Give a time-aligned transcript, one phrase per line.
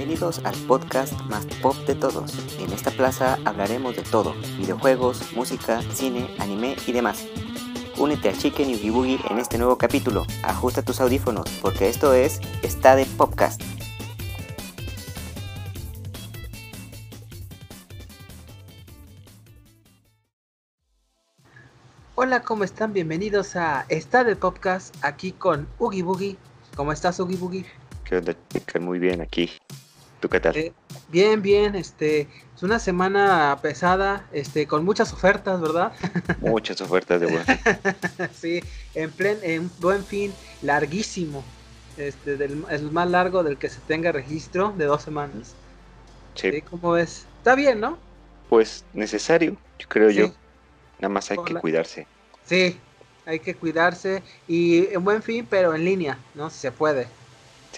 [0.00, 2.32] Bienvenidos al podcast más pop de todos.
[2.58, 7.26] En esta plaza hablaremos de todo, videojuegos, música, cine, anime y demás.
[7.98, 10.24] Únete a Chicken y Boogie en este nuevo capítulo.
[10.42, 13.60] Ajusta tus audífonos porque esto es Está de Podcast.
[22.14, 22.94] Hola, ¿cómo están?
[22.94, 26.38] Bienvenidos a Está de Podcast aquí con Oogie Boogie.
[26.74, 27.66] ¿Cómo estás, Oogie Boogie?
[28.04, 28.34] ¿Qué onda?
[28.80, 29.50] Muy bien aquí.
[30.20, 30.54] ¿Tú qué tal?
[30.54, 30.72] Eh,
[31.08, 35.92] bien, bien, este, es una semana pesada, este, con muchas ofertas, ¿verdad?
[36.40, 37.44] Muchas ofertas de buen
[38.34, 38.62] sí,
[38.94, 41.42] en plen, en buen fin, larguísimo,
[41.96, 45.54] este, del, el más largo del que se tenga registro, de dos semanas.
[46.34, 46.60] Sí.
[46.62, 47.26] ¿Cómo ves?
[47.38, 47.98] Está bien, ¿no?
[48.50, 50.32] Pues necesario, yo creo yo.
[50.98, 52.06] Nada más hay que cuidarse.
[52.44, 52.78] Sí,
[53.24, 56.50] hay que cuidarse y en buen fin, pero en línea, ¿no?
[56.50, 57.08] Si se puede.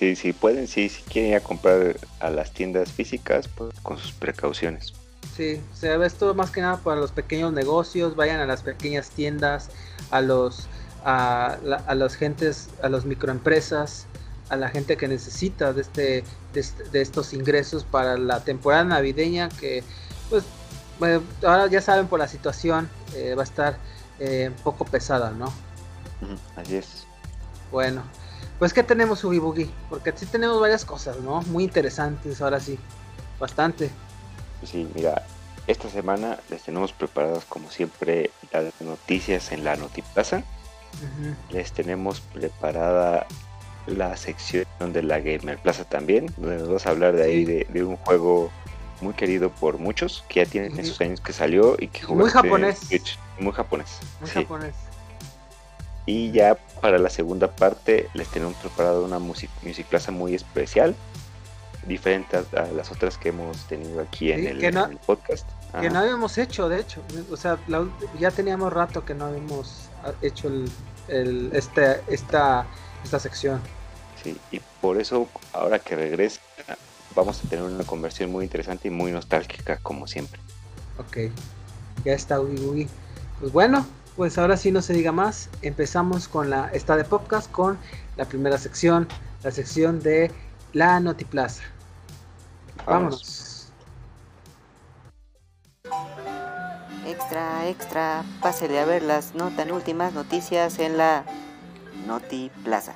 [0.03, 3.99] Sí, sí pueden, sí, si quieren ir a comprar a las tiendas físicas, pues con
[3.99, 4.95] sus precauciones.
[5.37, 9.11] Sí, o sea, esto más que nada para los pequeños negocios, vayan a las pequeñas
[9.11, 9.71] tiendas,
[10.11, 10.67] a los
[11.05, 14.09] a, a las gentes, a las microempresas,
[14.49, 19.85] a la gente que necesita de este, de, estos ingresos para la temporada navideña que
[20.29, 20.43] pues
[20.99, 23.77] bueno, ahora ya saben por la situación eh, va a estar
[24.19, 25.53] eh, un poco pesada, ¿no?
[26.57, 27.07] Así es.
[27.71, 28.03] Bueno,
[28.59, 29.71] pues ¿qué tenemos Ugi Boogie?
[29.89, 31.43] Porque sí tenemos varias cosas, ¿no?
[31.43, 32.79] Muy interesantes, ahora sí.
[33.41, 33.91] Bastante.
[34.65, 35.25] Sí, mira,
[35.67, 40.43] esta semana les tenemos preparadas como siempre las noticias en la Notiplaza.
[41.51, 43.27] Les tenemos preparada
[43.87, 47.85] la sección de la Gamer Plaza también, donde nos vamos a hablar de ahí de,
[47.85, 48.51] un juego
[49.01, 52.81] muy querido por muchos, que ya tienen esos años que salió y que Muy japonés.
[53.41, 53.99] Muy japonés.
[54.21, 54.75] Muy japonés.
[56.07, 60.97] Y ya para la segunda parte les tenemos preparado una music, music plaza muy especial,
[61.87, 65.49] diferente a, las otras que hemos tenido aquí en, el, podcast.
[65.81, 67.01] Que no habíamos hecho, de hecho.
[67.31, 67.59] O sea,
[68.19, 69.89] ya teníamos rato que no habíamos
[70.21, 70.49] hecho
[71.09, 72.67] el, este, esta,
[73.05, 73.61] esta sección.
[74.23, 76.41] Sí, y por eso ahora que regresa
[77.15, 80.41] vamos a tener una conversión muy interesante y muy nostálgica como siempre.
[80.99, 81.33] Ok,
[82.05, 82.89] ya está Ugi
[83.41, 83.87] Pues bueno,
[84.17, 87.79] pues ahora sí no se diga más, empezamos con la esta de podcast con
[88.17, 89.09] la primera sección,
[89.43, 90.31] la sección de
[90.73, 91.63] la Notiplaza.
[92.87, 93.73] Vámonos.
[97.07, 101.25] Extra, extra, pásele a ver las no tan últimas noticias en la
[102.07, 102.95] Notiplaza.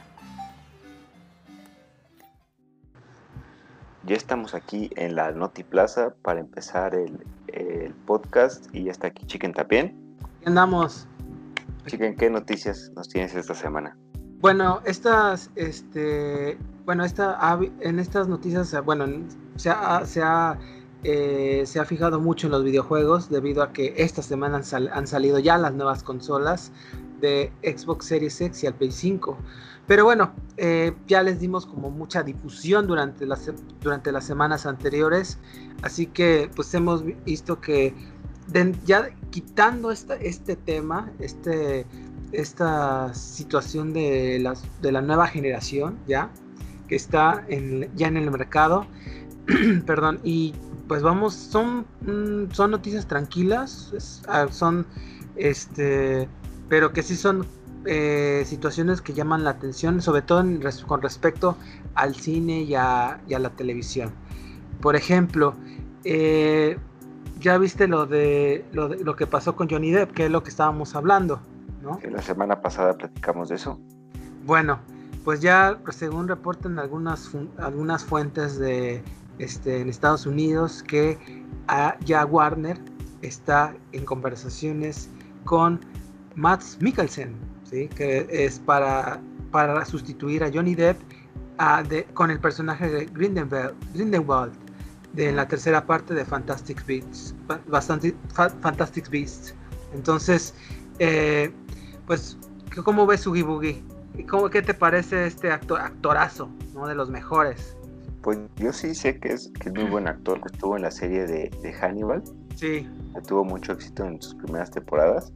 [4.04, 9.26] Ya estamos aquí en la Notiplaza para empezar el, el podcast y ya está aquí
[9.26, 10.05] Chicken también
[10.46, 11.06] andamos?
[11.86, 13.96] Chiquen, ¿qué noticias nos tienes esta semana?
[14.40, 17.38] Bueno, estas, este, bueno, esta,
[17.80, 19.06] en estas noticias, bueno,
[19.56, 20.58] se ha, se ha,
[21.04, 24.62] eh, se ha fijado mucho en los videojuegos debido a que esta semana
[24.92, 26.72] han, salido ya las nuevas consolas
[27.20, 29.36] de Xbox Series X y al Play 5.
[29.86, 35.38] Pero bueno, eh, ya les dimos como mucha difusión durante las, durante las semanas anteriores,
[35.82, 37.94] así que pues hemos visto que
[38.84, 41.86] ya quitando este tema, este,
[42.32, 46.30] esta situación de, las, de la nueva generación, ya,
[46.88, 48.86] que está en, ya en el mercado,
[49.86, 50.54] perdón, y
[50.88, 54.86] pues vamos, son, mm, son noticias tranquilas, ah, son,
[55.36, 56.28] este,
[56.68, 57.46] pero que sí son
[57.84, 60.44] eh, situaciones que llaman la atención, sobre todo
[60.86, 61.56] con respecto
[61.94, 64.12] al cine y a, y a la televisión.
[64.80, 65.54] Por ejemplo,
[66.04, 66.78] eh,
[67.40, 70.42] ya viste lo de, lo de lo que pasó con Johnny Depp, que es lo
[70.42, 71.40] que estábamos hablando,
[71.82, 71.98] ¿no?
[72.10, 73.80] la semana pasada platicamos de eso.
[74.44, 74.78] Bueno,
[75.24, 79.02] pues ya según reportan algunas algunas fuentes de
[79.38, 81.18] este en Estados Unidos que
[82.04, 82.78] ya Warner
[83.22, 85.10] está en conversaciones
[85.44, 85.80] con
[86.36, 87.88] Matt Mikkelsen, ¿sí?
[87.88, 89.20] que es para,
[89.50, 90.98] para sustituir a Johnny Depp
[92.14, 94.52] con el personaje de Grindelwald
[95.16, 97.34] de la tercera parte de Fantastic Beasts.
[97.66, 98.14] Bastante,
[98.60, 99.54] Fantastic Beasts.
[99.94, 100.54] Entonces,
[100.98, 101.50] eh,
[102.06, 102.38] pues,
[102.84, 103.82] ¿cómo ves Oogie Boogie?
[104.28, 106.86] ¿Cómo, ¿Qué te parece este actor, actorazo, ¿no?
[106.86, 107.76] de los mejores?
[108.22, 110.90] Pues yo sí sé que es, que es muy buen actor, que estuvo en la
[110.90, 112.22] serie de, de Hannibal.
[112.54, 112.88] Sí.
[113.26, 115.32] tuvo mucho éxito en sus primeras temporadas.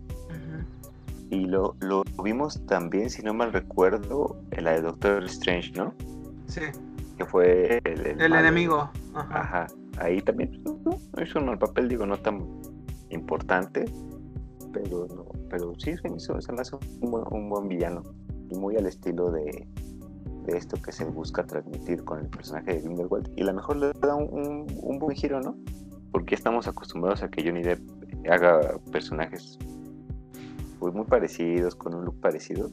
[1.31, 5.95] Y lo, lo vimos también, si no mal recuerdo, en la de Doctor Strange, ¿no?
[6.49, 6.63] Sí
[7.21, 8.91] que fue el, el, enemigo.
[9.15, 9.67] Ajá.
[9.99, 10.63] Ahí también
[11.23, 12.41] hizo el papel, digo, no tan
[13.11, 13.85] importante,
[14.73, 15.07] pero
[15.51, 16.39] pero sí se me hizo,
[17.03, 18.03] un, buen, un buen villano
[18.49, 19.69] y muy al estilo de,
[20.47, 23.77] de esto que se busca transmitir con el personaje de Grindelwald y a lo mejor
[23.77, 25.57] le da un, un, buen giro, ¿no?
[26.13, 27.81] Porque estamos acostumbrados a que Johnny Depp
[28.31, 29.59] haga personajes
[30.79, 32.71] pues, muy parecidos, con un look parecido.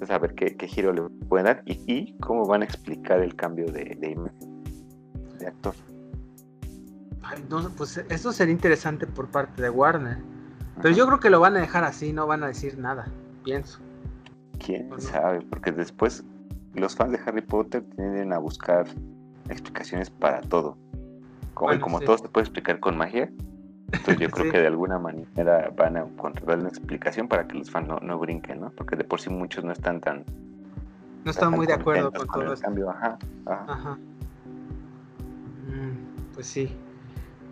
[0.00, 3.66] Entonces, a ver qué, giro le pueden dar y, cómo van a explicar el cambio
[3.70, 4.62] de, imagen
[5.38, 5.74] de actor.
[7.76, 10.16] pues esto sería interesante por parte de Warner.
[10.80, 13.12] Pero yo creo que lo van a dejar así, no van a decir nada,
[13.44, 13.80] pienso.
[14.58, 16.24] Quién sabe, porque después
[16.72, 18.86] los fans de Harry Potter tienden a buscar
[19.50, 20.78] explicaciones para todo.
[21.52, 23.30] Como, como todo se puede explicar con magia,
[23.92, 27.70] entonces yo creo que de alguna manera van a encontrar una explicación para que los
[27.70, 28.70] fans no, brinquen, ¿no?
[28.70, 30.24] Porque de por sí muchos no están tan...
[31.24, 32.90] No están muy de acuerdo con, todo el cambio.
[32.90, 33.98] Ajá, ajá.
[35.66, 36.74] Mm, pues sí.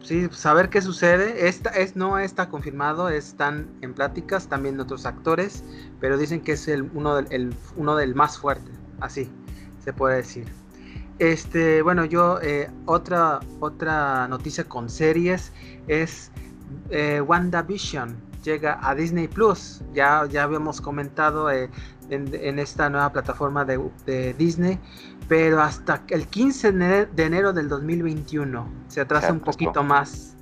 [0.00, 1.48] Sí, saber pues, qué sucede.
[1.48, 5.64] Esta es, no está confirmado, están en pláticas también otros actores,
[6.00, 8.70] pero dicen que es el, uno, del, uno del más fuerte,
[9.00, 9.30] así
[9.88, 10.46] se puede decir.
[11.18, 15.52] Este, bueno, yo eh, otra otra noticia con series
[15.88, 16.30] es
[16.90, 19.82] eh, WandaVision llega a Disney Plus.
[19.92, 21.70] Ya ya habíamos comentado eh,
[22.10, 24.78] en, esta nueva plataforma de, Disney,
[25.28, 30.36] pero hasta el 15 de enero del 2021 se atrasa un poquito más.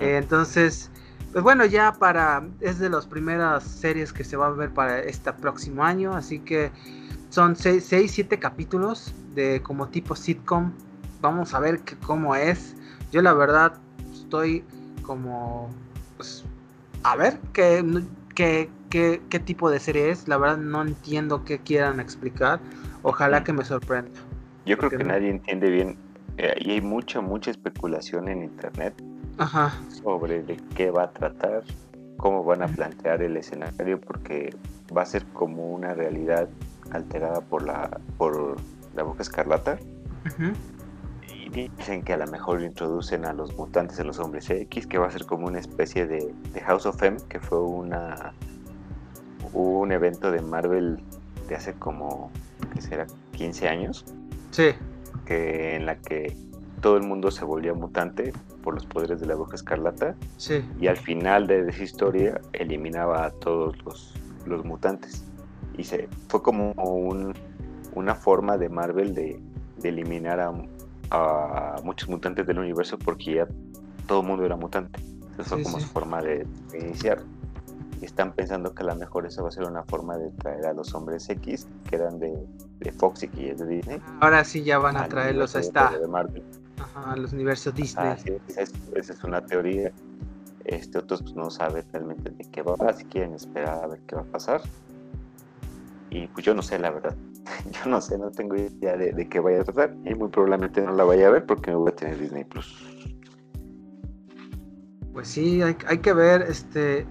[0.00, 0.90] entonces,
[1.32, 5.00] pues bueno, ya para es de las primeras series que se va a ver para
[5.00, 6.70] este próximo año, así que
[7.30, 10.72] son 6, 7 capítulos de como tipo sitcom.
[11.20, 12.74] Vamos a ver cómo es.
[13.12, 13.74] Yo la verdad
[14.12, 14.64] estoy
[15.02, 15.70] como...
[16.16, 16.44] Pues,
[17.04, 17.84] a ver qué,
[18.34, 20.26] qué, qué, tipo de serie es.
[20.28, 22.60] La verdad no entiendo qué quieran explicar.
[23.02, 24.10] Ojalá que me sorprenda.
[24.66, 25.96] Yo creo que nadie entiende bien.
[26.38, 28.94] Eh, y hay mucha, mucha especulación en internet
[30.02, 31.62] sobre de qué va a tratar,
[32.16, 34.54] cómo van a plantear el escenario, porque
[34.96, 36.48] va a ser como una realidad
[36.90, 38.56] alterada por la, por
[38.94, 39.78] la boca escarlata.
[41.26, 44.98] Y dicen que a lo mejor introducen a los mutantes de los hombres X, que
[44.98, 46.34] va a ser como una especie de,
[46.66, 48.34] House of M, que fue una
[49.54, 51.00] un evento de Marvel
[51.48, 52.30] de hace como,
[52.74, 53.06] que será?
[53.32, 54.04] 15 años.
[54.50, 54.72] Sí.
[55.24, 56.36] Que, en la que
[56.82, 58.32] todo el mundo se volvía mutante
[58.62, 60.16] por los poderes de la boca escarlata.
[60.36, 60.62] Sí.
[60.80, 64.14] Y al final de esa historia eliminaba a todos los,
[64.44, 65.24] los mutantes
[65.78, 66.72] y se, fue como
[67.94, 69.40] una forma de Marvel de,
[69.82, 73.48] eliminar a, muchos mutantes del universo porque ya
[74.06, 75.00] todo el mundo era mutante.
[75.38, 76.46] Eso fue como su forma de,
[76.78, 77.22] iniciar.
[78.00, 80.66] Y están pensando que a lo mejor eso va a ser una forma de traer
[80.66, 82.36] a los hombres X, que eran de,
[82.98, 84.00] Fox y que es de Disney.
[84.20, 85.92] Ahora sí ya van a traerlos a esta.
[86.94, 88.16] a los universos Disney.
[88.48, 88.62] esa,
[88.96, 89.92] es, una teoría.
[90.64, 94.00] Este, otros pues, no saben realmente de qué va a si quieren esperar a ver
[94.06, 94.60] qué va a pasar.
[96.10, 97.14] Y pues yo no sé, la verdad.
[97.72, 99.94] Yo no sé, no tengo idea de, qué vaya a tratar.
[100.04, 102.84] Y muy probablemente no la vaya a ver porque me voy a tener Disney Plus.
[105.12, 106.42] Pues sí, hay, que ver.
[106.42, 107.06] Este,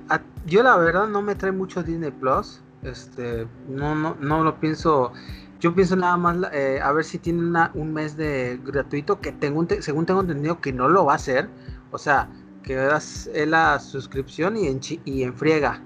[0.46, 2.62] yo la verdad no me trae mucho Disney Plus.
[2.84, 5.12] Este, no, no, no lo pienso.
[5.60, 7.42] Yo pienso nada más eh, a ver si tiene
[7.74, 11.50] un mes de gratuito que tengo según tengo entendido que no lo va a hacer.
[11.92, 12.30] O sea,
[12.64, 15.82] que das la suscripción y en, y en friega,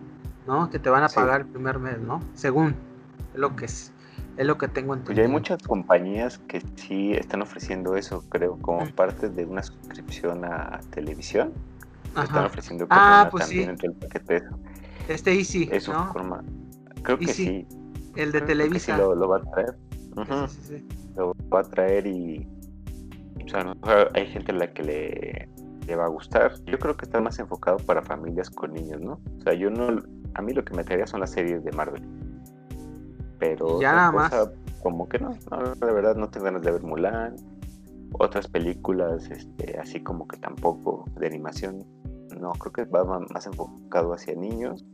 [0.46, 0.70] ¿no?
[0.70, 2.20] Que te van a pagar el primer mes, ¿no?
[2.34, 2.91] Según.
[3.34, 3.94] Es lo que es,
[4.38, 5.16] es lo que tengo entendido.
[5.16, 10.46] Pues hay muchas compañías que sí están ofreciendo eso, creo, como parte de una suscripción
[10.46, 11.54] a televisión.
[12.22, 13.86] Están ofreciendo ah, pues también sí.
[13.86, 14.44] el paquete
[15.08, 16.12] Este Easy, es ¿no?
[16.12, 16.44] forma.
[17.04, 17.66] Creo que sí.
[18.16, 18.96] El de Televisa.
[18.96, 19.78] Sí lo, va a traer.
[21.16, 22.46] lo va a traer y
[23.46, 25.50] o sea, a lo mejor hay gente a la que le,
[25.88, 26.54] le, va a gustar.
[26.66, 29.20] Yo creo que está más enfocado para familias con niños, ¿no?
[29.40, 30.02] O sea, yo no,
[30.34, 32.04] a mí lo que me traería son las series de Marvel
[33.42, 34.32] pero ya nada más.
[34.84, 37.36] como que no, no, la verdad no tengo ganas de ver Mulan,
[38.14, 41.84] otras películas este, así como que tampoco de animación,
[42.40, 44.86] no, creo que va más enfocado hacia niños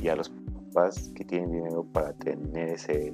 [0.00, 3.12] y a los papás que tienen dinero para tener ese,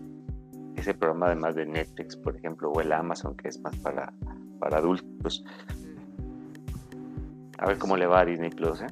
[0.77, 4.13] ese programa además de Netflix, por ejemplo, o el Amazon, que es más para,
[4.59, 5.43] para adultos.
[7.59, 8.89] A ver cómo le va a Disney Plus, ¿eh?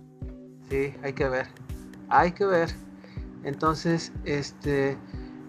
[0.70, 1.46] Sí, hay que ver.
[2.08, 2.70] Hay que ver.
[3.44, 4.96] Entonces, este,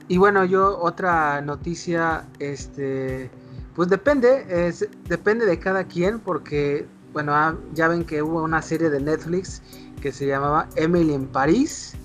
[0.07, 3.29] y bueno, yo otra noticia, este,
[3.75, 8.62] pues depende, es, depende de cada quien, porque, bueno, ah, ya ven que hubo una
[8.62, 9.63] serie de Netflix
[10.01, 11.95] que se llamaba Emily en París,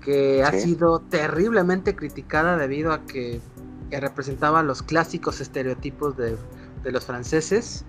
[0.00, 3.40] que ha sido terriblemente criticada debido a que,
[3.90, 6.36] representaba los clásicos estereotipos de,
[6.84, 7.84] los franceses.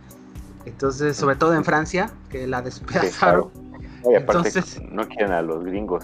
[0.65, 3.51] Entonces, sobre todo en Francia, que la despedazaron.
[4.05, 6.03] Entonces, no quieren a los gringos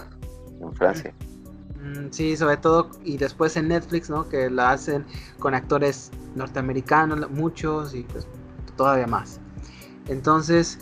[0.60, 1.12] en Francia.
[1.82, 4.28] Mm, sí, sobre todo, y después en Netflix, ¿no?
[4.28, 5.04] Que la hacen
[5.38, 8.26] con actores norteamericanos, muchos, y pues
[8.76, 9.40] todavía más.
[10.08, 10.78] Entonces,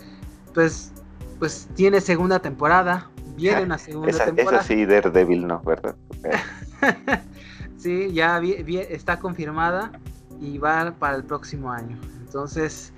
[0.54, 0.92] pues,
[1.38, 4.58] pues tiene segunda temporada, viene una segunda temporada.
[4.58, 5.60] Esa sí, Daredevil, ¿no?
[5.60, 5.94] ¿Verdad?
[7.76, 9.92] sí, ya está confirmada
[10.40, 11.98] y va para el próximo año.
[12.20, 12.92] Entonces,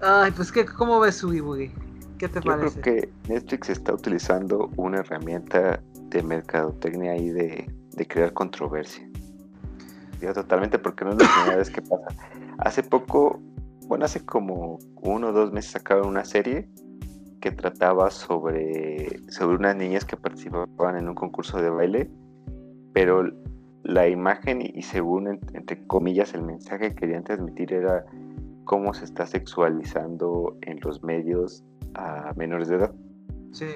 [0.00, 1.72] ay, pues, ¿qué, ¿cómo ves su Boogie?
[2.18, 2.80] ¿Qué te parece?
[2.80, 7.70] Creo que Netflix está utilizando una herramienta de mercadotecnia y de,
[8.08, 9.08] crear controversia.
[10.20, 12.06] Ya totalmente porque no es la primera vez que pasa.
[12.58, 13.40] Hace poco,
[13.86, 16.68] bueno, hace como uno o dos meses sacaron una serie
[17.40, 22.10] que trataba sobre, sobre unas niñas que participaban en un concurso de baile,
[22.94, 23.30] pero
[23.82, 28.04] la imagen y según entre comillas el mensaje que querían transmitir era
[28.64, 31.62] cómo se está sexualizando en los medios
[31.96, 32.92] a menores de edad.
[33.52, 33.66] Sí.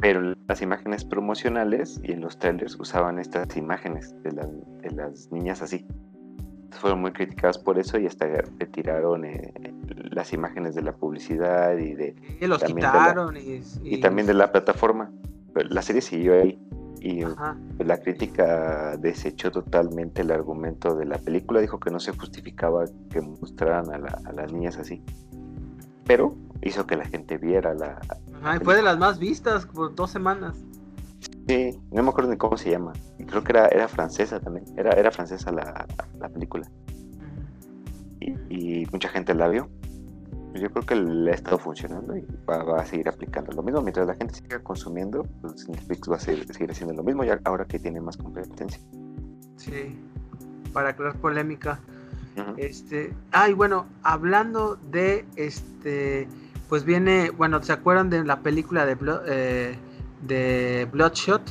[0.00, 4.32] Pero las imágenes promocionales y en los trailers usaban estas imágenes de,
[4.92, 5.86] las niñas así.
[6.70, 8.26] Fueron muy criticadas por eso y hasta
[8.58, 9.52] retiraron eh,
[10.10, 12.14] las imágenes de la publicidad y de...
[12.40, 15.10] Y los quitaron y, también de la plataforma.
[15.52, 16.58] Pero la serie siguió ahí
[17.00, 17.22] y
[17.78, 23.20] la crítica desechó totalmente el argumento de la película, dijo que no se justificaba que
[23.20, 25.02] mostraran a las niñas así.
[26.08, 28.00] Pero hizo que la gente viera la.
[28.64, 30.56] fue de las más vistas por dos semanas.
[31.46, 32.94] Sí, no me acuerdo ni cómo se llama.
[33.26, 34.64] Creo que era, era francesa también.
[34.76, 36.68] Era, era francesa la, película.
[38.50, 39.68] Y, mucha gente la vio.
[40.54, 43.82] Yo creo que le ha estado funcionando y va, a seguir aplicando lo mismo.
[43.82, 47.38] Mientras la gente siga consumiendo, pues Netflix va a seguir, seguir haciendo lo mismo, ya
[47.44, 48.80] ahora que tiene más competencia.
[49.56, 49.98] Sí,
[50.72, 51.80] para crear polémica.
[52.56, 56.28] Este, ay, bueno, hablando de este
[56.68, 59.78] pues viene, bueno, ¿se acuerdan de la película de, eh,
[60.22, 61.42] de Bloodshot?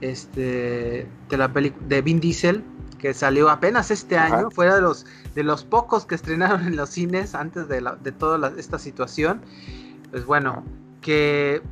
[0.00, 2.62] Este, de la película de Vin Diesel,
[2.98, 6.90] que salió apenas este año, fuera de los, de los pocos que estrenaron en los
[6.90, 9.42] cines antes de, de toda esta situación.
[10.10, 10.64] Pues bueno,
[11.00, 11.62] que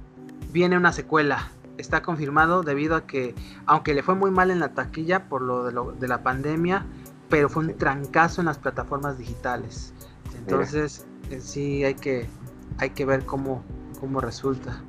[0.52, 1.50] viene una secuela.
[1.76, 3.34] Está confirmado debido a que,
[3.66, 6.86] aunque le fue muy mal en la taquilla por lo de, lo, de la pandemia,
[7.34, 9.92] pero fue un trancazo en las plataformas digitales.
[10.38, 12.28] Entonces, eh, sí hay que,
[12.78, 13.64] hay que ver cómo,
[13.98, 14.80] cómo resulta.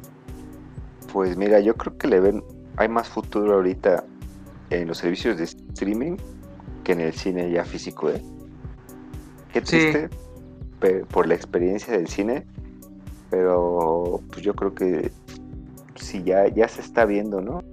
[1.11, 2.43] Pues mira, yo creo que le ven,
[2.77, 4.05] hay más futuro ahorita
[4.69, 6.17] en los servicios de streaming
[6.83, 8.21] que en el cine ya físico, ¿eh?
[9.51, 10.11] Qué triste
[11.09, 12.45] por la experiencia del cine,
[13.31, 15.11] pero pues yo creo que
[15.95, 17.63] si ya, ya se está viendo, ¿no?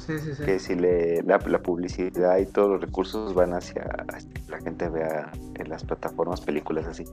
[0.00, 0.44] Sí, sí, sí.
[0.44, 4.58] Que si le, la, la, publicidad y todos los recursos van hacia, hacia que la
[4.58, 7.04] gente vea en las plataformas películas así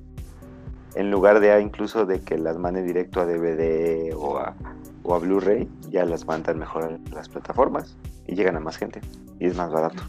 [0.98, 4.56] en lugar de incluso de que las mande directo a DVD o a,
[5.04, 9.02] o a Blu-ray, ya las mandan mejor a las plataformas y llegan a más gente
[9.40, 10.02] y es más barato.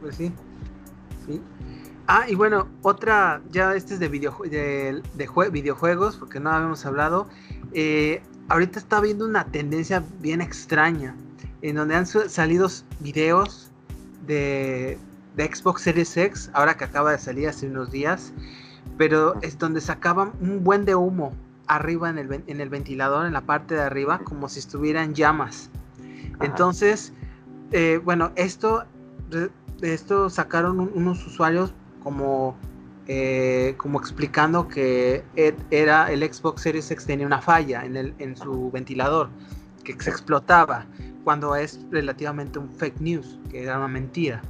[0.00, 0.32] Pues sí,
[1.26, 1.40] sí.
[2.08, 5.00] Ah, y bueno, otra, ya este es de, video, de,
[5.52, 7.28] videojuegos, porque no habíamos hablado.
[7.72, 11.14] Eh, ahorita está habiendo una tendencia bien extraña,
[11.62, 12.68] en donde han salido
[13.00, 13.70] videos
[14.26, 14.98] de,
[15.36, 18.32] de Xbox Series X, ahora que acaba de salir hace unos días,
[18.96, 21.32] pero es donde sacaban un buen de humo
[21.66, 25.70] arriba en el, en el ventilador, en la parte de arriba, como si estuvieran llamas.
[26.40, 27.12] Entonces,
[27.72, 28.84] eh, bueno, esto,
[29.80, 32.56] esto sacaron unos usuarios como,
[33.06, 35.22] eh, como explicando que
[35.70, 39.28] era el Xbox Series X tenía una falla en, el, en su ventilador,
[39.84, 40.86] que se explotaba,
[41.24, 44.42] cuando es relativamente un fake news, que era una mentira.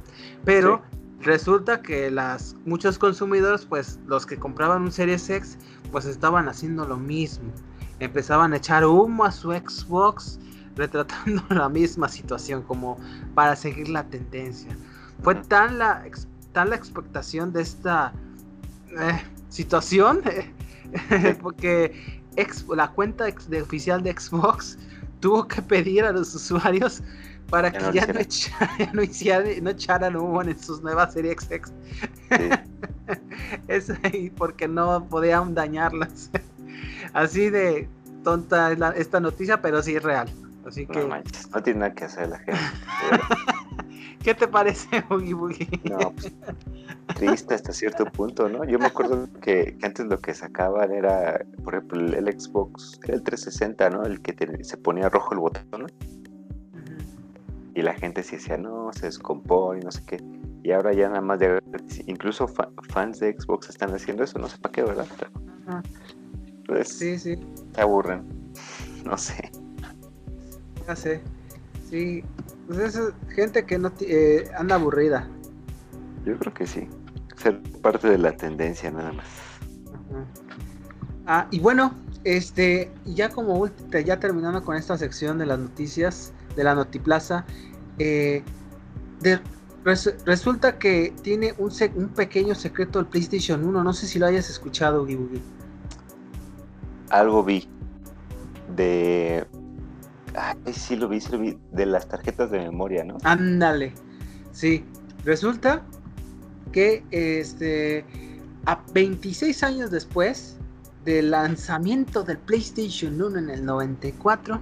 [0.45, 0.81] Pero
[1.21, 5.57] resulta que las muchos consumidores, pues los que compraban un Series X,
[5.91, 7.51] pues estaban haciendo lo mismo.
[7.99, 10.39] Empezaban a echar humo a su Xbox,
[10.75, 12.97] retratando la misma situación como
[13.35, 14.75] para seguir la tendencia.
[15.21, 16.03] Fue tan la,
[16.53, 18.13] tan la expectación de esta
[18.97, 20.21] eh, situación
[21.41, 22.21] porque
[22.75, 24.77] la cuenta de oficial de Xbox
[25.21, 27.01] tuvo que pedir a los usuarios
[27.49, 28.13] para que ya, no,
[28.93, 31.71] no, no, echaran humo en sus nuevas series X.
[33.67, 36.29] es ahí porque no podían dañarlas.
[37.13, 37.87] Así de
[38.23, 40.29] tonta es esta noticia, pero sí es real.
[40.65, 41.07] Así que...
[41.07, 42.59] no tiene nada que hacer la gente.
[44.23, 45.67] ¿Qué te parece, Boogie Boogie?
[45.83, 46.31] No, pues,
[47.15, 48.63] triste hasta cierto punto, ¿no?
[48.65, 53.89] Yo me acuerdo que, antes lo que sacaban era, por ejemplo, el, Xbox, el 360,
[53.89, 54.03] ¿no?
[54.03, 55.87] El que se ponía rojo el botón, ¿no?
[57.73, 60.21] y la gente se decía, no, se descompone, no sé qué.
[60.63, 61.61] Y ahora ya nada más de...
[62.05, 65.07] Incluso fans de Xbox están haciendo eso, no sé para qué, ¿verdad?
[66.67, 67.37] Pues, sí, sí.
[67.73, 68.23] Se aburren.
[69.05, 69.51] No sé.
[70.87, 71.21] Ya sé.
[71.89, 72.23] Sí.
[72.67, 72.99] Pues es
[73.35, 75.27] gente que no eh, anda aburrida.
[76.25, 76.87] Yo creo que sí.
[77.35, 79.27] Ser parte de la tendencia nada más.
[81.25, 83.67] Ah, y bueno, este, ya como
[84.05, 87.45] ya terminando con esta sección de las noticias de la Notiplaza,
[87.97, 88.43] eh,
[90.25, 93.83] resulta que tiene un, un, pequeño secreto del PlayStation 1.
[93.83, 95.41] No sé si lo hayas escuchado, Gibugi.
[97.09, 97.67] Algo vi
[98.75, 99.45] de.
[100.35, 101.57] Ay, sí lo vi, sí lo vi.
[101.71, 103.17] De las tarjetas de memoria, ¿no?
[103.23, 103.93] Ándale.
[104.51, 104.83] Sí.
[105.25, 105.81] Resulta
[106.71, 108.05] que este.
[108.65, 110.57] A 26 años después
[111.03, 114.59] del lanzamiento del PlayStation 1 en el 94,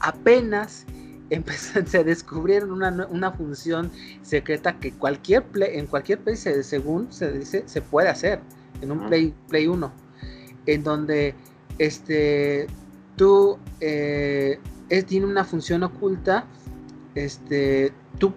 [0.00, 0.84] apenas
[1.86, 3.90] se descubrieron una, función
[4.22, 8.40] secreta que cualquier en cualquier Play, según se dice, se puede hacer
[8.80, 9.92] en un Play, Play 1,
[10.66, 11.34] en donde
[11.78, 12.66] este,
[13.16, 14.58] tú eh,
[15.06, 16.46] tiene una función oculta,
[17.14, 18.32] este, tú,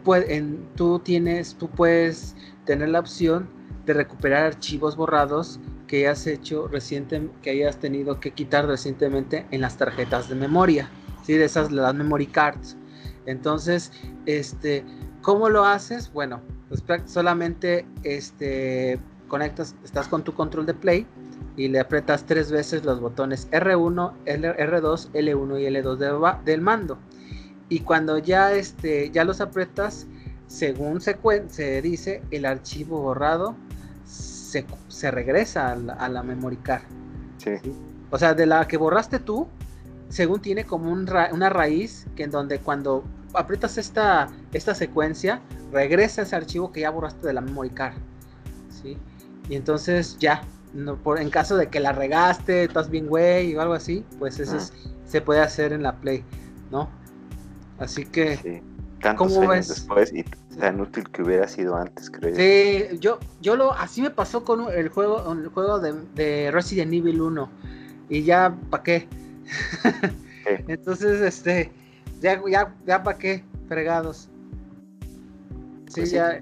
[0.76, 3.50] tú, tienes, tú puedes tener la opción
[3.86, 9.62] de recuperar archivos borrados que hayas hecho reciente, que hayas tenido que quitar recientemente en
[9.62, 10.90] las tarjetas de memoria,
[11.24, 11.34] ¿sí?
[11.34, 12.78] de esas las memory cards.
[13.26, 13.92] Entonces,
[14.26, 14.84] este,
[15.22, 16.12] ¿cómo lo haces?
[16.12, 21.06] Bueno, pues solamente este, conectas, estás con tu control de play
[21.58, 26.98] y le aprietas tres veces los botones R1, R2, L1 y L2 del mando.
[27.70, 30.08] Y cuando ya, este, ya los aprietas,
[30.48, 31.18] según se,
[31.48, 33.56] se dice, el archivo borrado
[34.06, 36.84] se, se regresa a la, a la memory card.
[37.38, 37.52] Sí.
[38.10, 39.48] O sea, de la que borraste tú,
[40.10, 45.42] según tiene como una raíz que en donde cuando aprietas esta, esta secuencia,
[45.72, 47.96] regresa ese archivo que ya borraste de la memory card.
[48.70, 48.98] ¿sí?
[49.50, 50.42] Y entonces ya,
[50.74, 54.40] no, por, en caso de que la regaste, estás bien güey o algo así, pues
[54.40, 54.58] eso
[55.06, 56.24] se puede hacer en la Play,
[56.72, 56.90] ¿no?
[57.80, 58.38] Así que...
[58.38, 58.62] Sí.
[59.02, 60.24] Tantos ¿cómo años después y
[60.60, 62.36] tan útil que hubiera sido antes, creo.
[62.36, 66.94] Sí, yo, yo lo, así me pasó con el juego, el juego de, de Resident
[66.94, 67.50] Evil 1
[68.10, 69.08] y ya, ¿para qué?
[70.68, 71.72] Entonces, este,
[72.20, 74.30] ya, ya, ya para qué, fregados.
[75.88, 76.42] Sí, pues ya.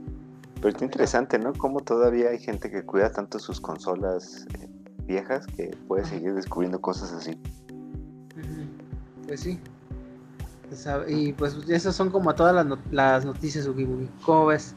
[0.61, 1.53] Pero es interesante, ¿no?
[1.53, 4.69] Cómo todavía hay gente que cuida tanto sus consolas eh,
[5.05, 7.39] viejas que puede seguir descubriendo cosas así.
[9.27, 9.59] Pues sí.
[10.67, 13.87] Pues, y pues esas son como todas las, las noticias, Ugi
[14.23, 14.75] ¿Cómo ves?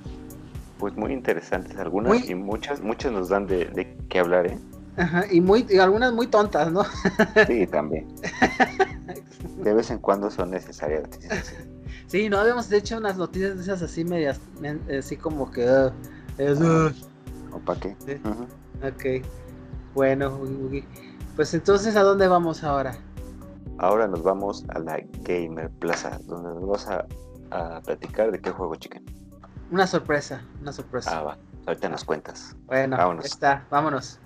[0.79, 4.59] Pues muy interesantes algunas y muchas, muchas nos dan de, de qué hablar, ¿eh?
[4.97, 6.85] Ajá, y, muy, algunas muy tontas, ¿no?
[7.47, 8.07] Sí, también.
[9.63, 11.05] De vez en cuando son necesarias
[12.13, 14.39] Sí, no habíamos hecho unas noticias de esas así medias,
[14.99, 15.65] así como que...
[15.67, 16.91] Uh,
[17.51, 17.97] ¿O para qué?
[18.83, 19.27] Ok,
[19.95, 20.39] bueno,
[21.37, 22.99] pues entonces, ¿a dónde vamos ahora?
[23.79, 27.07] Ahora nos vamos a la Gamer Plaza, donde nos vamos a,
[27.51, 29.03] a platicar de qué juego, chicken.
[29.71, 31.19] Una sorpresa, una sorpresa.
[31.19, 32.55] Ah, va, ahorita nos cuentas.
[32.67, 33.25] Bueno, vámonos.
[33.25, 34.21] está, vámonos.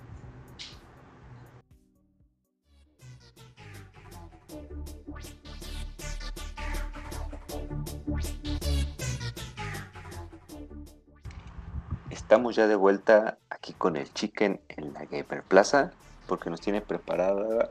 [12.27, 15.93] Estamos ya de vuelta aquí con el Chicken en la Gamer Plaza
[16.27, 17.69] porque nos tiene preparada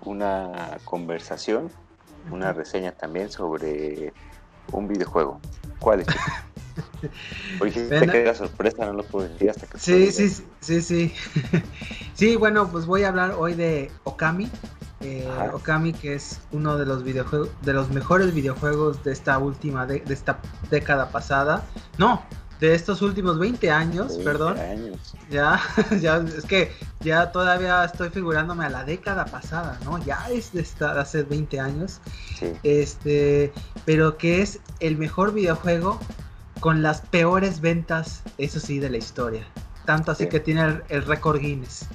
[0.00, 1.70] una conversación,
[2.30, 4.14] una reseña también sobre
[4.72, 5.38] un videojuego.
[5.80, 6.06] ¿Cuál es?
[7.60, 9.76] Oye, te queda sorpresa, no lo puedo decir hasta que...
[9.76, 11.14] Sí, sí, sí, sí,
[12.14, 12.36] sí.
[12.36, 14.50] bueno, pues voy a hablar hoy de Okami.
[15.02, 19.84] Eh, Okami, que es uno de los videojuegos, de los mejores videojuegos de esta última,
[19.84, 20.38] de esta
[20.70, 21.62] década pasada.
[21.98, 22.22] No,
[22.60, 24.56] de estos últimos 20 años, perdón.
[25.30, 25.60] Ya,
[26.00, 30.02] ya, es que ya todavía estoy figurándome a la década pasada, ¿no?
[30.04, 32.00] Ya es de esta, hace 20 años.
[32.62, 33.52] Este,
[33.84, 35.98] pero que es el mejor videojuego
[36.60, 39.46] con las peores ventas, eso sí, de la historia.
[39.84, 41.86] Tanto así que tiene el, récord Guinness.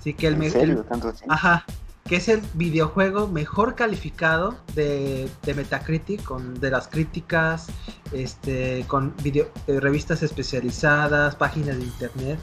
[0.00, 0.84] Así que el, mejor.
[1.28, 1.64] Ajá,
[2.08, 7.66] que es el videojuego mejor calificado de, Metacritic, con, de las críticas,
[8.12, 12.38] este, con video, eh, revistas especializadas, páginas de internet,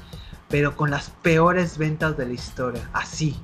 [0.49, 3.39] pero con las peores ventas de la historia, así.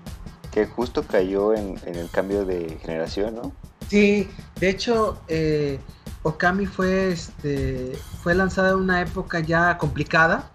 [0.51, 3.51] Que justo cayó en, el cambio de generación, ¿no?
[3.87, 4.29] Sí,
[4.59, 5.79] de hecho, eh,
[6.23, 10.51] Okami fue, este, fue lanzada en una época ya complicada,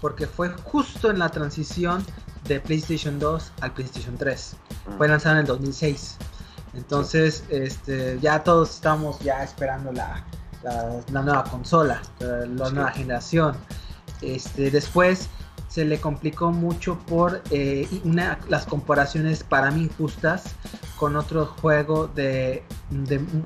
[0.00, 2.04] porque fue justo en la transición
[2.46, 4.56] de PlayStation 2 al PlayStation 3.
[4.96, 6.16] Fue lanzado en el 2006.
[6.74, 10.24] Entonces, este, ya todos estamos ya esperando la,
[10.62, 13.56] la, nueva consola, la, nueva generación.
[14.20, 15.28] Este, después
[15.68, 20.54] se le complicó mucho por eh, una, las comparaciones para mí injustas
[20.96, 22.64] con otro juego de,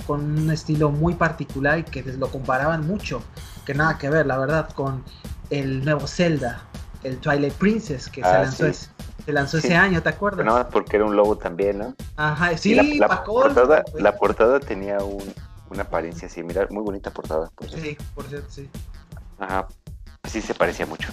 [0.07, 3.23] con un estilo muy particular y que lo comparaban mucho,
[3.67, 5.05] que nada que ver, la verdad, con
[5.51, 6.63] el nuevo Zelda,
[7.03, 8.67] el Twilight Princess, que se ah, lanzó,
[9.25, 10.45] se lanzó ese año, ¿te acuerdas?
[10.45, 11.95] No, porque era un logo también, ¿no?
[12.17, 14.99] Ajá, sí, la, portada, la portada tenía
[15.71, 17.51] una apariencia similar, muy bonita portada.
[17.55, 18.69] Por sí, por cierto, sí.
[19.39, 19.69] Ajá,
[20.25, 21.11] sí se parecía mucho.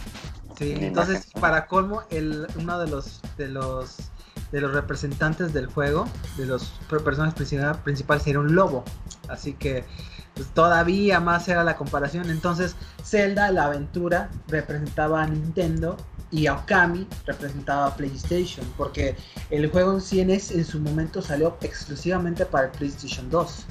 [0.58, 4.12] Sí, entonces para colmo, el, uno de los de los
[4.52, 7.36] de los representantes del juego, de los personajes
[7.84, 8.84] principales, era un lobo.
[9.28, 9.86] Así que
[10.34, 12.30] pues, todavía más era la comparación.
[12.30, 15.98] Entonces, Zelda, la aventura, representaba a Nintendo
[16.32, 18.66] y Okami representaba PlayStation.
[18.78, 19.16] Porque
[19.50, 23.66] el juego en sí en, su momento salió exclusivamente para el PlayStation 2.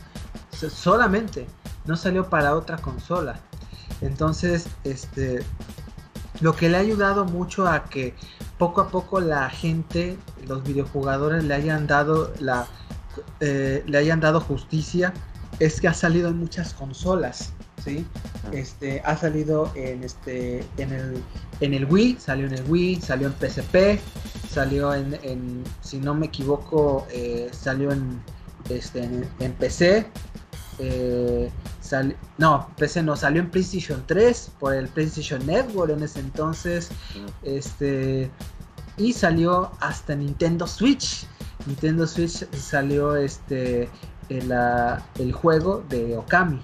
[0.70, 1.46] solamente,
[1.86, 3.40] no salió para otra consola.
[4.00, 5.42] Entonces, este,
[6.40, 8.14] lo que le ha ayudado mucho a que
[8.58, 12.66] poco a poco la gente, los videojugadores le hayan dado la
[13.40, 15.12] eh, le hayan dado justicia
[15.58, 17.52] es que ha salido en muchas consolas,
[17.84, 18.06] ¿sí?
[18.52, 21.22] Este ha salido en este en el
[21.60, 24.00] en el Wii, salió en el Wii, salió en PSP,
[24.48, 28.22] salió en, si no me equivoco, eh, salió en
[28.68, 30.06] este en, PC.
[30.78, 31.50] Eh,
[32.36, 36.90] no, PC no, salió en PlayStation 3 por el PlayStation Network en ese entonces.
[37.42, 38.30] Este,
[38.96, 41.26] y salió hasta Nintendo Switch.
[41.66, 43.88] Nintendo Switch salió este
[44.28, 44.52] el,
[45.18, 46.60] el juego de Okami.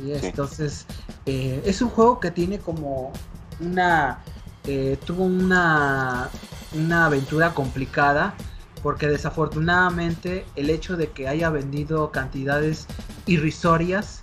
[0.00, 0.86] Entonces,
[1.26, 3.12] eh, es un juego que tiene como
[3.60, 4.18] una.
[4.64, 6.28] Eh, tuvo una,
[6.72, 8.34] una aventura complicada
[8.82, 12.86] porque desafortunadamente el hecho de que haya vendido cantidades
[13.26, 14.22] irrisorias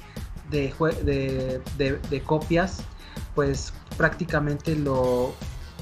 [0.49, 2.79] de, de, copias,
[3.35, 5.33] pues prácticamente lo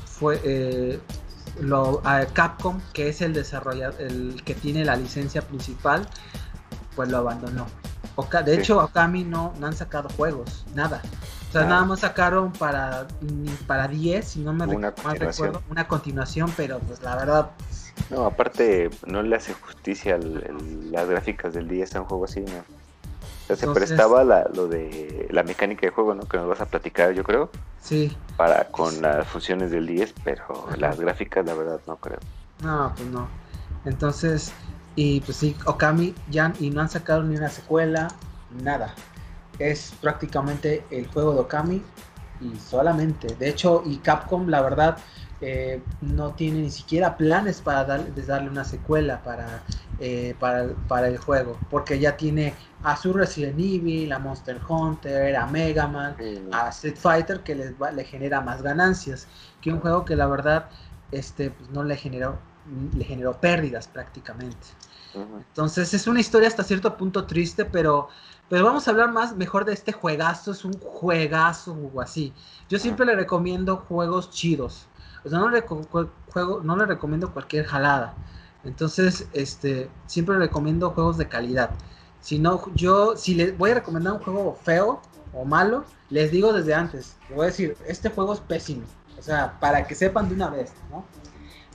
[0.06, 1.00] fue eh,
[1.60, 2.02] lo,
[2.34, 6.08] Capcom, que es el desarrollador, el que tiene la licencia principal,
[6.96, 7.66] pues lo abandonó.
[8.46, 11.02] De hecho, Okami no, no han sacado juegos, nada.
[11.50, 13.08] O sea, nada más sacaron para,
[13.68, 17.52] para 10, si no me recuerdo, una continuación, pero pues la verdad...
[18.10, 22.78] No, aparte no le hace justicia las gráficas del 10 a un juego así, ¿no?
[23.56, 26.24] se prestaba la, lo de la mecánica de juego, ¿no?
[26.24, 27.50] Que nos vas a platicar, yo creo.
[27.82, 28.16] Sí.
[28.36, 32.20] Para con las funciones del 10, pero las gráficas, la verdad, no creo.
[32.62, 33.30] No, pues no.
[33.86, 34.52] Entonces,
[34.98, 38.08] y pues sí, Okami ya y no han sacado ni una secuela,
[38.64, 38.96] nada.
[39.60, 41.84] Es prácticamente el juego de Okami
[42.42, 43.36] y solamente.
[43.36, 44.98] De hecho, y Capcom, la verdad,
[45.40, 49.62] eh, no tiene ni siquiera planes para darle una secuela para,
[50.00, 55.36] eh, para, para, el juego, porque ya tiene a su Resident Evil, a Monster Hunter,
[55.36, 56.16] a Mega Man,
[56.52, 59.28] a Street Fighter, que les le genera más ganancias
[59.62, 60.70] que un juego que la verdad
[61.12, 62.40] este, pues, no le generó,
[62.96, 64.68] le generó pérdidas prácticamente.
[65.16, 68.10] Entonces es una historia hasta cierto punto triste, pero,
[68.50, 72.34] pero vamos a hablar más mejor de este juegazo, es un juegazo o así.
[72.70, 74.88] Yo siempre le recomiendo juegos chidos.
[75.26, 78.14] O sea, no le, juego, no le recomiendo cualquier jalada.
[78.64, 81.72] Entonces, este, siempre le recomiendo juegos de calidad.
[82.22, 85.02] Si no, yo, si les voy a recomendar un juego feo
[85.34, 88.84] o malo, les digo desde antes, les voy a decir, este juego es pésimo.
[89.18, 91.04] O sea, para que sepan de una vez, ¿no?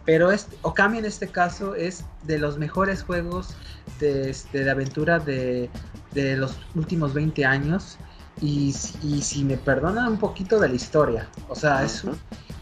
[0.04, 3.54] Pero este, Okami en este caso es de los mejores juegos
[4.00, 5.70] de, este, de aventura de,
[6.12, 7.98] de, los últimos 20 años.
[8.40, 12.16] Y, y, si me perdonan un poquito de la historia, o sea, es un,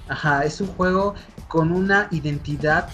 [0.09, 1.15] ajá, es un juego
[1.49, 2.89] con una identidad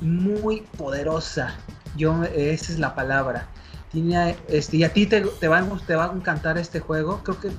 [0.00, 1.54] muy poderosa.
[1.96, 3.48] Yo, esa es la palabra
[4.48, 7.20] este, y a ti te, te, va, te va a encantar este juego.
[7.22, 7.50] Creo que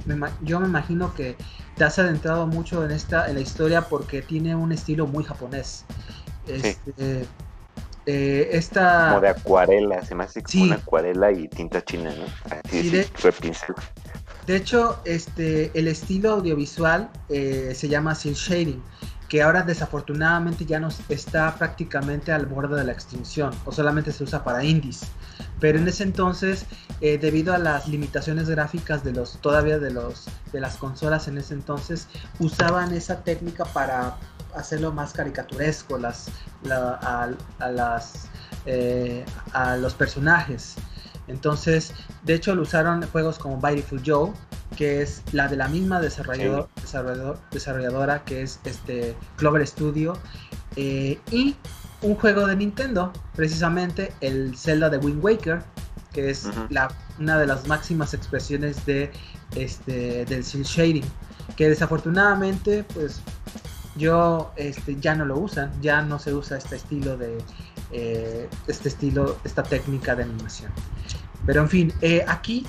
[0.42, 1.36] yo me imagino que
[1.78, 5.86] te has adentrado mucho en esta en la historia porque tiene un estilo muy japonés.
[6.48, 7.26] Este,
[8.06, 9.10] eh, esta...
[9.10, 12.26] Como de acuarela, se me hace como una acuarela y tinta china, ¿no?
[12.66, 13.76] Así, de, fue pincel.
[14.46, 18.82] De hecho, este, el estilo audiovisual eh, se llama Seal Shading
[19.28, 24.24] que ahora desafortunadamente ya no está prácticamente al borde de la extinción o solamente se
[24.24, 25.02] usa para indies.
[25.60, 26.66] Pero en ese entonces,
[27.02, 31.38] eh, debido a las limitaciones gráficas de los todavía de los de las consolas en
[31.38, 32.08] ese entonces,
[32.40, 34.18] usaban esa técnica para
[34.56, 36.30] hacerlo más caricaturesco las,
[36.70, 38.30] a, las
[38.66, 40.76] eh, a los personajes.
[41.28, 41.94] Entonces,
[42.24, 44.32] de hecho, lo usaron juegos como Beautiful Joe,
[44.78, 46.70] que es la de la misma desarrollador,
[47.52, 50.18] desarrolladora que es este Clover Studio,
[50.76, 51.56] eh, y
[52.02, 55.62] un juego de Nintendo, precisamente el Zelda de Wind Waker,
[56.14, 59.12] que es la, una de las máximas expresiones de
[59.56, 61.06] este del Seal Shading,
[61.56, 63.22] que desafortunadamente pues
[63.96, 67.38] yo este, ya no lo usan, ya no se usa este estilo de
[67.92, 70.72] eh, este estilo, esta técnica de animación.
[71.46, 72.66] Pero en fin, eh, aquí,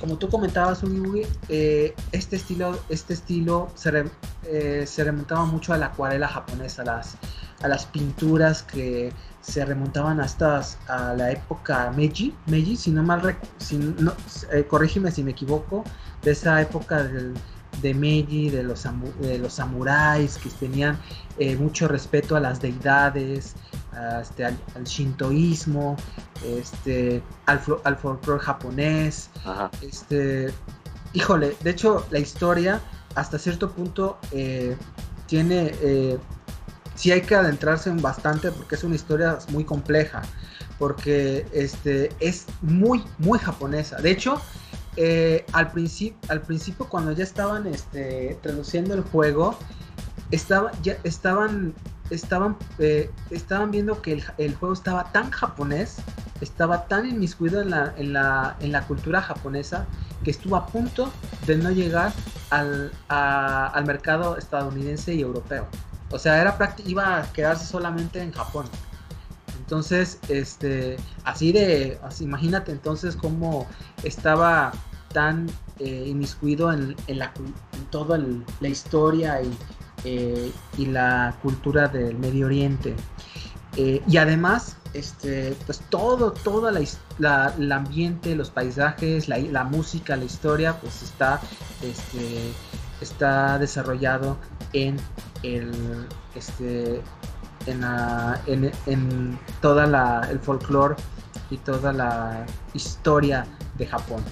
[0.00, 0.82] como tú comentabas,
[1.48, 4.04] este estilo, este estilo se,
[4.86, 7.16] se, remontaba mucho a la acuarela japonesa, las,
[7.62, 13.36] a las pinturas que se remontaban hasta a la época Meiji, Meiji si no mal,
[13.58, 14.12] si no,
[14.68, 15.84] corrígeme si me equivoco,
[16.22, 17.34] de esa época del
[17.82, 18.84] de Meiji, de los,
[19.20, 20.98] de los samuráis, que tenían
[21.38, 23.54] eh, mucho respeto a las deidades,
[24.20, 25.96] este, al, shintoísmo,
[26.44, 29.30] este, al, al folclore japonés.
[29.82, 30.52] Este,
[31.12, 32.80] híjole, de hecho la historia
[33.14, 34.76] hasta cierto punto eh,
[35.26, 36.18] tiene, eh,
[36.98, 40.22] sí hay que adentrarse en bastante porque es una historia muy compleja,
[40.80, 43.98] porque este, es muy, muy japonesa.
[43.98, 44.40] De hecho,
[44.96, 49.56] eh, al, principio, al principio cuando ya estaban este, traduciendo el juego,
[50.32, 51.72] estaba, ya estaban,
[52.10, 55.98] estaban, eh, estaban viendo que el, juego estaba tan japonés,
[56.40, 59.86] estaba tan inmiscuido en la, en, la, en la cultura japonesa,
[60.24, 61.12] que estuvo a punto
[61.46, 62.12] de no llegar
[62.50, 65.68] al, al mercado estadounidense y europeo.
[66.10, 68.66] O sea, era iba a quedarse solamente en Japón.
[69.58, 73.66] Entonces, este, así de, imagínate entonces cómo
[74.02, 74.72] estaba
[75.12, 75.46] tan
[75.78, 77.32] eh, inmiscuido en, la,
[77.90, 78.18] toda
[78.60, 79.40] la historia
[80.04, 82.94] eh, y, la cultura del Medio Oriente.
[83.76, 90.24] Eh, y además, este, pues todo, toda la, el ambiente, los paisajes, la, música, la
[90.24, 91.40] historia, pues está,
[91.82, 92.52] este,
[93.00, 94.38] está desarrollado
[94.72, 94.96] en
[95.42, 97.00] el, este,
[97.66, 97.84] en,
[98.46, 100.96] en, en toda la, el folclore
[101.50, 103.46] y toda la historia
[103.76, 104.22] de Japón.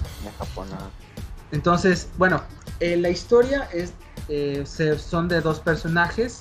[1.51, 2.43] Entonces, bueno,
[2.79, 3.93] eh, la historia es,
[4.29, 4.65] eh,
[4.97, 6.39] son de dos personajes,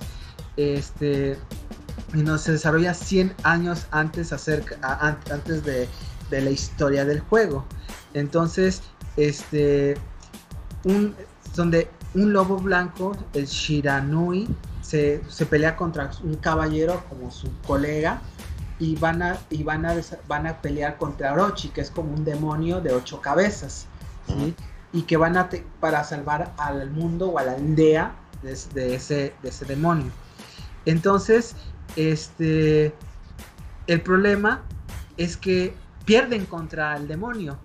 [0.57, 1.39] este,
[2.15, 4.77] y nos se desarrolla 100 años antes, acerca,
[5.31, 5.89] antes de,
[6.31, 7.65] la historia del juego.
[8.15, 8.83] Entonces,
[9.17, 9.97] este,
[10.85, 11.15] un,
[11.55, 14.49] donde un lobo blanco, el Shiranui,
[14.81, 18.21] se, se pelea contra un caballero como su colega
[18.79, 19.95] y van a, y van a,
[20.27, 23.87] van a pelear contra Orochi, que es como un demonio de ocho cabezas,
[24.93, 25.49] y que van a
[25.79, 30.11] para salvar al mundo o a la aldea de, ese, de ese demonio.
[30.87, 31.55] Entonces,
[31.97, 32.95] este,
[33.87, 34.63] el problema
[35.17, 35.75] es que
[36.05, 37.59] pierden contra el demonio.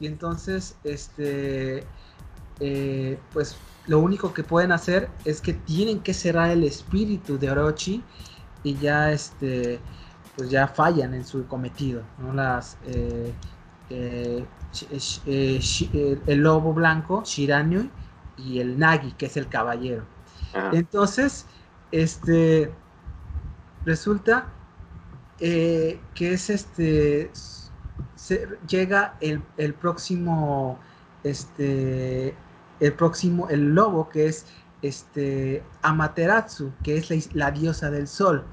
[0.00, 1.84] Y entonces, este,
[2.60, 7.50] eh, pues lo único que pueden hacer es que tienen que cerrar el espíritu de
[7.50, 8.02] Orochi
[8.62, 9.80] y ya este
[10.36, 12.32] pues ya fallan en su cometido, ¿no?
[12.32, 13.32] Las, eh,
[13.90, 14.44] eh,
[15.26, 17.90] eh, el lobo blanco, Shiranui,
[18.38, 20.04] y el Nagi, que es el caballero.
[20.72, 21.46] Entonces,
[21.90, 22.72] este,
[23.84, 24.46] resulta
[25.38, 27.30] que es este,
[28.66, 30.78] llega el, el, próximo,
[31.24, 32.34] este,
[32.82, 34.46] el próximo, el lobo, que es
[34.82, 38.44] este, Amaterasu, que es la, la diosa del sol,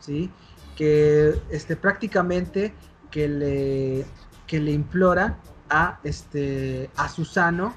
[0.00, 0.30] ¿sí?
[0.74, 2.74] que este, prácticamente
[3.10, 4.06] que le,
[4.46, 5.38] que le implora
[5.70, 7.74] a, este, a Susano,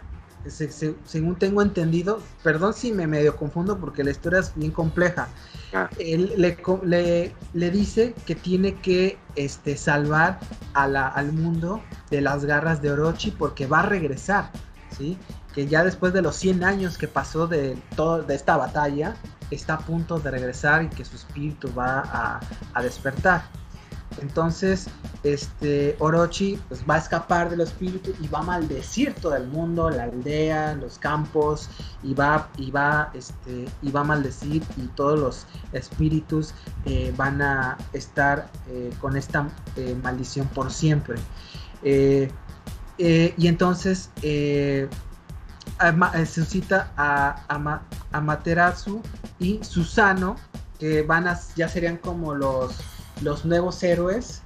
[0.47, 5.27] según tengo entendido, perdón si me medio confundo porque la historia es bien compleja,
[5.73, 5.89] ah.
[5.99, 10.39] él le, le, dice que tiene que este, salvar
[10.73, 14.51] a la, al mundo de las garras de Orochi porque va a regresar,
[14.97, 15.17] ¿sí?
[15.53, 19.15] Que ya después de los 100 años que pasó de, todo, de esta batalla,
[19.51, 22.39] está a punto de regresar y que su espíritu va
[22.73, 23.43] a, despertar.
[24.21, 24.87] Entonces,
[25.23, 29.89] este Orochi pues, va a escapar del espíritu y va a maldecir todo el mundo,
[29.89, 31.69] la aldea, los campos,
[32.03, 36.53] y va, y va, este, y va a maldecir y todos los espíritus
[36.85, 41.19] eh, van a estar eh, con esta eh, maldición por siempre.
[41.81, 44.09] y entonces
[46.25, 49.01] suscita a, a, Amaterasu
[49.39, 50.35] y Susano,
[50.79, 52.75] que van a, ya serían como los,
[53.21, 54.41] los nuevos héroes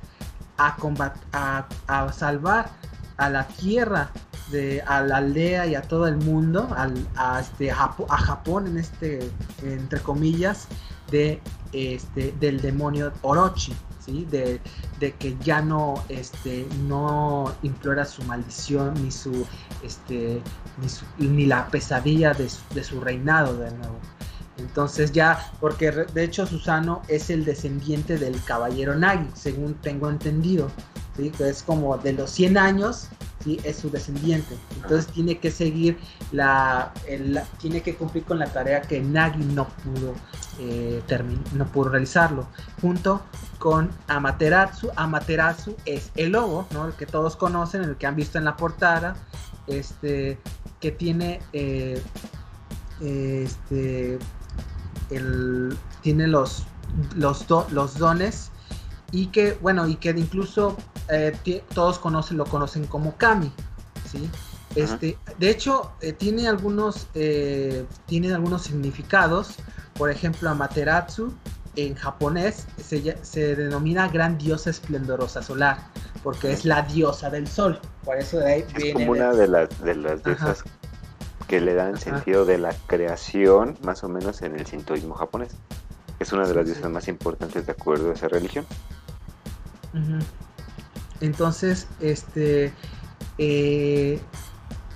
[0.57, 2.69] a, a, salvar
[3.17, 4.09] a la tierra,
[4.51, 8.77] de, a la aldea y a todo el mundo, al, a, este, a Japón en
[8.77, 10.67] este, entre comillas,
[11.09, 11.41] de,
[11.71, 13.73] este, del demonio Orochi.
[14.05, 14.27] ¿Sí?
[14.29, 14.59] De,
[14.99, 19.45] de, que ya no, este, no implora su maldición ni su,
[19.81, 20.41] este,
[21.17, 23.99] ni, ni la pesadilla de de su, reinado de nuevo.
[24.57, 30.69] Entonces ya, porque de hecho Susano es el descendiente del caballero Nagi, según tengo entendido,
[31.17, 31.31] ¿sí?
[31.31, 33.07] que es como de los 100 años,
[33.43, 33.59] ¿sí?
[33.63, 34.55] es su descendiente.
[34.75, 35.97] Entonces tiene que seguir
[36.31, 36.93] la,
[37.59, 40.13] tiene que cumplir con la tarea que Nagi no pudo
[40.59, 41.01] eh,
[41.53, 42.47] no pudo realizarlo.
[42.81, 43.21] Junto
[43.59, 44.89] con Amaterasu.
[44.95, 46.87] Amaterasu es el lobo, ¿no?
[46.87, 49.15] El que todos conocen, el que han visto en la portada.
[49.67, 50.37] Este,
[50.81, 52.01] que tiene eh,
[52.99, 54.19] este,
[55.09, 56.65] el, tiene los,
[57.15, 58.51] los, los dones
[59.11, 60.75] y que, bueno, y que incluso
[61.09, 61.37] eh,
[61.73, 63.51] todos conocen, lo conocen como Kami,
[64.11, 64.29] ¿sí?
[64.75, 69.57] Este, de hecho, eh, tiene, algunos, eh, tiene algunos significados.
[69.97, 71.33] Por ejemplo, Amaterasu
[71.75, 75.77] en japonés se, se, denomina gran diosa esplendorosa solar,
[76.21, 77.79] porque es la diosa del sol.
[78.03, 80.63] Por eso de ahí es como una de las, de las diosas
[81.47, 85.55] que le dan sentido de la creación, más o menos en el sintoísmo japonés.
[86.19, 88.65] Es una de las diosas más importantes de acuerdo a esa religión.
[91.21, 92.73] Entonces, este,
[93.37, 94.19] eh,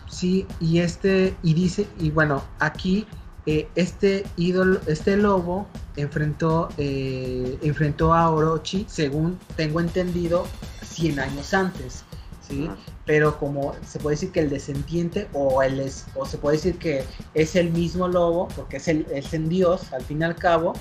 [0.09, 3.07] sí, y este, y dice, y bueno, aquí
[3.47, 10.45] eh, este ídolo, este lobo enfrentó, eh, enfrentó a Orochi, según tengo entendido,
[10.83, 12.03] 100 años antes.
[12.45, 12.69] ¿sí?
[13.05, 16.77] Pero como se puede decir que el descendiente o, el es, o se puede decir
[16.77, 20.35] que es el mismo lobo, porque es, el, es en Dios al fin y al
[20.35, 20.73] cabo,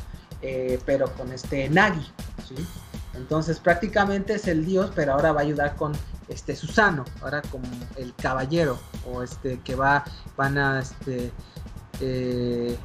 [0.85, 2.07] pero con este Nagi,
[2.47, 2.55] ¿sí?
[3.15, 5.93] Entonces prácticamente es el dios, pero ahora va a ayudar con
[6.29, 8.79] este Susano, ahora como el caballero,
[9.11, 10.05] o este que va,
[10.37, 11.33] van a este
[12.01, 12.77] eh,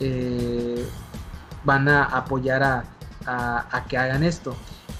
[0.00, 0.86] eh,
[1.64, 4.56] van a apoyar a, que hagan esto.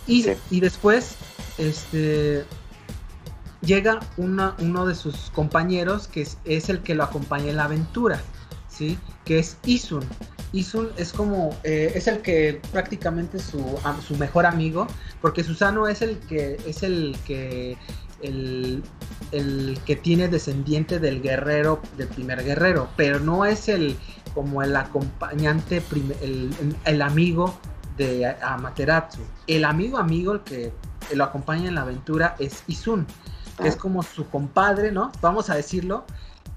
[0.06, 1.16] Y, y después,
[1.58, 2.44] este
[3.62, 8.20] llega uno de sus compañeros que es, es, el que lo acompaña en la aventura,
[8.68, 8.98] ¿sí?
[9.24, 10.04] Que es Isun.
[10.52, 14.86] Isun es como, eh, es el que prácticamente su, su mejor amigo,
[15.20, 17.76] porque Susano es el que, es el que,
[18.22, 18.82] el,
[19.30, 23.96] que tiene descendiente del guerrero, del primer guerrero, pero no es el,
[24.34, 25.82] como el acompañante,
[26.84, 27.58] el, amigo
[27.96, 29.20] de Amaterasu.
[29.46, 30.72] El amigo amigo, el que
[31.14, 33.06] lo acompaña en la aventura es Isun,
[33.60, 33.78] que es ah.
[33.78, 35.10] como su compadre, ¿no?
[35.20, 36.04] Vamos a decirlo,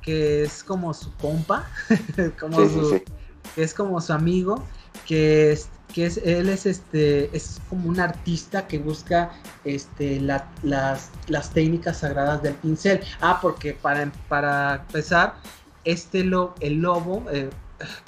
[0.02, 1.68] que es como su compa,
[2.40, 3.02] como su,
[3.56, 4.64] que es como su amigo,
[5.06, 9.32] que es, que es, él es este, es como un artista que busca
[9.64, 10.44] este, las,
[11.28, 13.02] las técnicas sagradas del pincel.
[13.22, 15.36] Ah, porque para, para empezar,
[15.86, 17.50] este lo, el lobo, eh,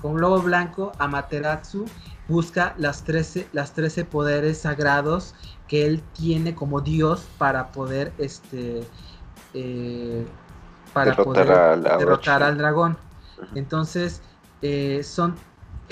[0.01, 1.85] con un lobo blanco, Amaterasu,
[2.27, 5.33] busca las 13, las 13 poderes sagrados
[5.67, 8.83] que él tiene como dios para poder este
[9.53, 10.25] eh,
[10.93, 11.47] para poder
[11.81, 12.97] derrotar al dragón.
[13.55, 14.21] Entonces,
[14.61, 15.35] eh, son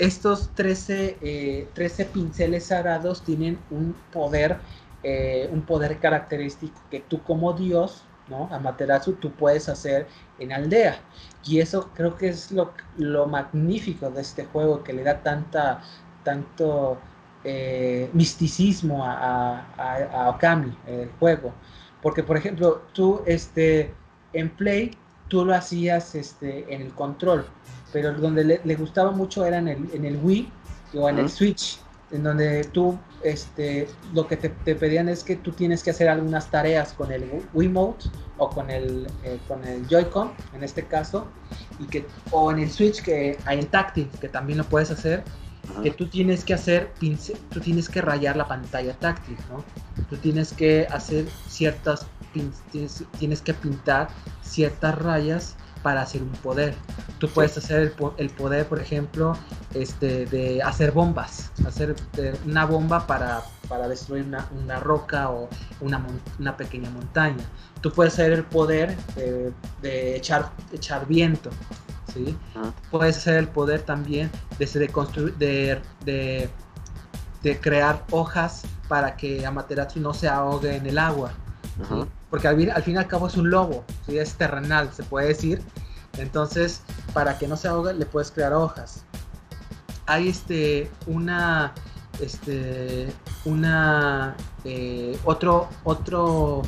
[0.00, 4.58] estos 13, 13 eh, pinceles sagrados tienen un poder,
[5.02, 8.48] eh, un poder característico que tú como Dios, ¿no?
[8.50, 10.06] Amaterasu, tú puedes hacer
[10.38, 10.98] en aldea.
[11.44, 15.82] Y eso creo que es lo, lo magnífico de este juego, que le da tanta,
[16.24, 16.98] tanto
[18.12, 21.52] misticismo a, a, a, Okami, el juego.
[22.02, 23.94] Porque, por ejemplo, tú este,
[24.34, 24.96] en Play,
[25.28, 27.46] tú lo hacías este, en el control
[27.92, 30.50] pero donde le, gustaba mucho era en el, en el Wii
[30.94, 31.78] o en el Switch,
[32.10, 36.50] en donde tú, este, lo que te, pedían es que tú tienes que hacer algunas
[36.50, 41.28] tareas con el Wiimote o con el, eh, con el Joy-Con, en este caso,
[41.78, 45.22] y que, o en el Switch que hay en táctil, que también lo puedes hacer,
[45.82, 46.90] que tú tienes que hacer,
[47.50, 49.64] tú tienes que rayar la pantalla táctil, ¿no?
[50.08, 52.06] Tú tienes que hacer ciertas,
[52.72, 54.08] tienes, tienes que pintar
[54.42, 56.74] ciertas rayas para hacer un poder.
[57.18, 59.36] Tú puedes hacer el, poder, por ejemplo,
[59.74, 61.94] este, de hacer bombas, hacer
[62.46, 65.48] una bomba para, para destruir una, roca o
[65.80, 66.04] una,
[66.38, 67.44] una, pequeña montaña.
[67.80, 68.96] Tú puedes hacer el poder
[69.82, 71.50] de, echar, echar viento.
[72.12, 72.36] ¿sí?
[72.90, 80.00] Puedes hacer el poder también de, de construir, de, de, crear hojas para que Amaterasu
[80.00, 81.32] no se ahogue en el agua
[82.30, 84.18] porque al, al fin y al cabo es un lobo, ¿sí?
[84.18, 85.60] es terrenal, se puede decir.
[86.18, 89.04] Entonces, para que no se ahogue, le puedes crear hojas.
[90.06, 91.74] Hay este, una,
[92.20, 93.12] este,
[93.44, 96.62] una, eh, otro, otro,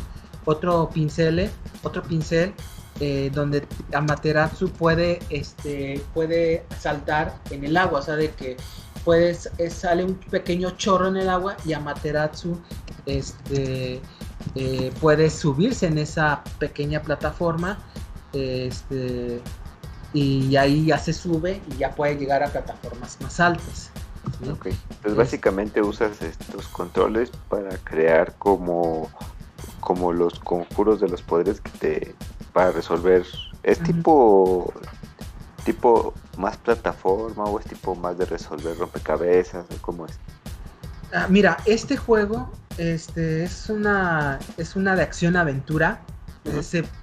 [0.45, 1.51] otro pincel,
[1.83, 2.55] otro pincel
[3.01, 8.57] eh, donde Amaterasu puede, este, puede saltar en el agua, o sea, de que
[9.05, 12.61] puedes, sale un pequeño chorro en el agua y Amaterasu
[13.07, 14.01] este,
[14.55, 17.79] eh, puede subirse en esa pequeña plataforma
[18.33, 19.41] este,
[20.13, 23.91] y ahí ya se sube y ya puede llegar a plataformas más altas.
[25.03, 29.11] Pues básicamente usas estos controles para crear como,
[29.81, 32.15] como los conjuros de los poderes que te
[32.53, 33.27] para resolver.
[33.63, 34.73] Es tipo
[35.65, 40.19] tipo más plataforma o es tipo más de resolver rompecabezas o cómo es?
[41.13, 46.03] Ah, mira, este juego este, es, una, es una de acción-aventura.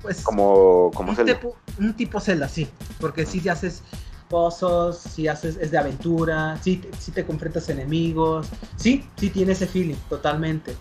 [0.01, 2.67] Pues, como como un, tipo, un tipo Zelda, sí.
[2.99, 3.83] Porque si te haces
[4.29, 8.47] pozos, si haces, es de aventura, si, si te confrontas enemigos.
[8.75, 10.75] Sí, sí tiene ese feeling, totalmente.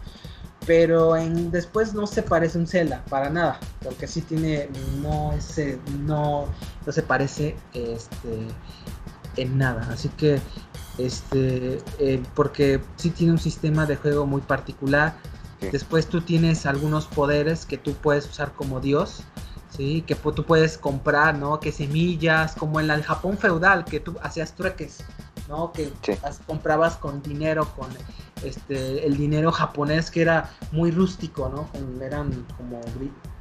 [0.66, 3.58] Pero en, después no se parece un Zelda, para nada.
[3.82, 4.68] Porque sí tiene.
[5.00, 6.46] No, ese, no,
[6.84, 8.48] no se parece este,
[9.36, 9.88] en nada.
[9.90, 10.40] Así que
[10.98, 15.16] este, eh, porque sí tiene un sistema de juego muy particular.
[15.72, 19.24] Después tú tienes algunos poderes que tú puedes usar como Dios,
[19.76, 20.04] ¿sí?
[20.06, 21.58] Que tú puedes comprar, ¿no?
[21.58, 24.98] Que semillas, como en el Japón feudal, que tú hacías trueques,
[25.48, 25.72] ¿no?
[25.72, 25.92] Que
[26.46, 27.88] comprabas con dinero, con
[28.44, 31.68] este, el dinero japonés que era muy rústico, ¿no?
[32.00, 32.80] eran como,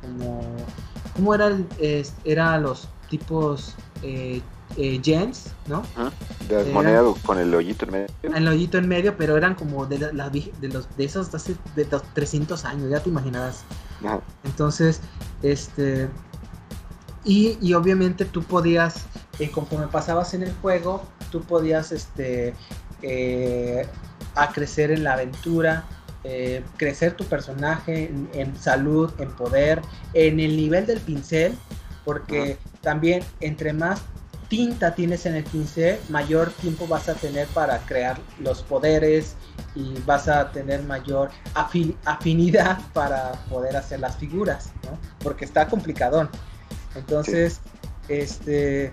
[0.02, 0.42] como,
[1.16, 1.68] ¿cómo eran?
[2.24, 4.42] era los tipos eh,
[4.76, 5.02] eh,
[5.68, 5.84] ¿no?
[6.48, 8.08] De las monedas con el hoyito en medio.
[8.22, 11.86] El hoyito en medio, pero eran como de, la, de, los, de esos hace de
[11.86, 13.64] 300 años, ya te imaginarás.
[14.44, 15.02] Entonces,
[15.42, 16.10] este...
[17.24, 19.06] Y, y, obviamente tú podías,
[19.40, 22.54] eh, conforme pasabas en el juego, tú podías este,
[23.02, 23.86] eh,
[24.36, 25.84] a crecer en la aventura,
[26.24, 29.82] eh, crecer tu personaje en, en, salud, en poder,
[30.14, 31.54] en el nivel del pincel,
[32.06, 34.02] porque también entre más
[34.50, 39.36] tinta tienes en el pincel, mayor tiempo vas a tener para crear los poderes
[39.76, 41.30] y vas a tener mayor
[42.06, 44.98] afinidad para poder hacer las figuras, ¿no?
[45.20, 46.30] Porque está complicadón.
[46.96, 47.60] Entonces,
[48.08, 48.92] este,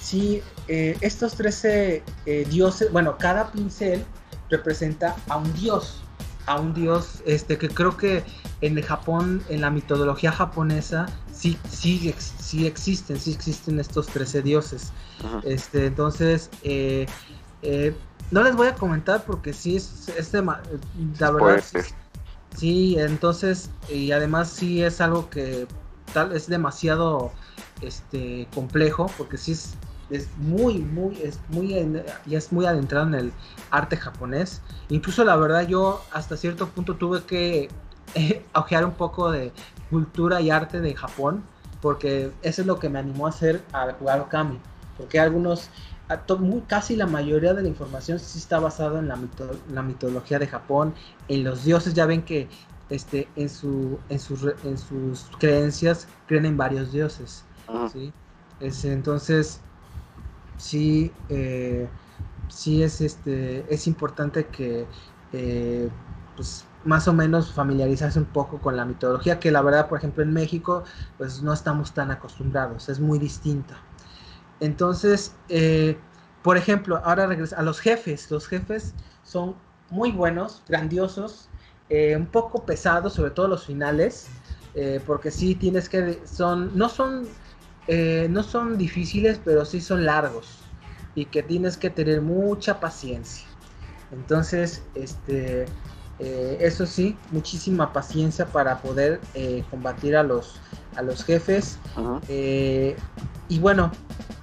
[0.00, 4.04] sí, eh, estos 13 eh, dioses, bueno, cada pincel
[4.50, 6.02] representa a un dios,
[6.46, 8.24] a un dios, este, que creo que
[8.60, 14.42] en el Japón, en la mitología japonesa, sí, sí, sí existen, sí existen estos 13
[14.42, 14.92] dioses.
[15.44, 17.06] Este, entonces, eh,
[17.62, 17.94] eh,
[18.30, 21.62] no les voy a comentar porque sí es, es de, la verdad.
[22.56, 25.66] Sí, entonces, y además sí es algo que
[26.14, 27.32] tal es demasiado
[27.82, 29.74] este complejo porque sí es,
[30.10, 31.74] es muy muy es muy
[32.26, 33.32] y es muy adentrado en el
[33.70, 34.62] arte japonés.
[34.88, 37.68] Incluso la verdad yo hasta cierto punto tuve que
[38.14, 38.44] eh,
[38.84, 39.52] un poco de
[39.90, 41.44] cultura y arte de Japón,
[41.80, 44.58] porque eso es lo que me animó a hacer a jugar Okami,
[44.96, 45.70] porque algunos,
[46.38, 49.18] muy, casi la mayoría de la información sí está basada en la,
[49.72, 50.94] la mitología de Japón,
[51.28, 52.48] en los dioses, ya ven que
[52.90, 57.44] este, en, su, en, sus, en sus creencias creen en varios dioses,
[57.92, 58.12] ¿sí?
[58.60, 59.60] entonces,
[60.56, 61.88] sí, eh,
[62.48, 64.86] sí es, este, es importante que
[65.32, 65.88] eh,
[66.36, 70.22] pues, más o menos familiarizarse un poco con la mitología, que la verdad, por ejemplo,
[70.22, 70.84] en México,
[71.18, 73.76] pues no estamos tan acostumbrados, es muy distinta.
[74.60, 75.98] Entonces, eh,
[76.42, 78.30] por ejemplo, ahora regresa a los jefes.
[78.30, 78.94] Los jefes
[79.24, 79.56] son
[79.90, 81.48] muy buenos, grandiosos,
[81.90, 84.28] un poco pesados, sobre todo los finales,
[85.06, 87.28] porque sí tienes que, son, no son,
[87.88, 90.66] no son difíciles, pero sí son largos
[91.16, 93.46] y que tienes que tener mucha paciencia.
[94.12, 95.66] Entonces, este,
[96.18, 100.60] eh, eso sí, muchísima paciencia para poder eh, combatir a los,
[100.94, 101.78] a los jefes.
[102.28, 102.96] Eh,
[103.48, 103.90] y bueno,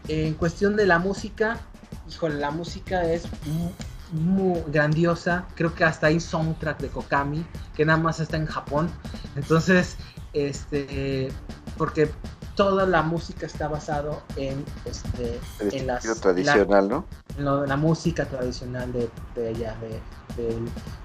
[0.08, 1.60] en cuestión de la música,
[2.10, 3.24] híjole, la música es
[4.12, 5.46] muy, grandiosa.
[5.56, 8.90] Creo que hasta hay soundtrack de Kokami, que nada más está en Japón.
[9.36, 9.98] Entonces,
[10.34, 11.30] este,
[11.78, 12.10] porque
[12.56, 17.06] toda la música está basado en este en la tradicional, ¿no?
[17.38, 20.00] En la música tradicional de, de ella, de,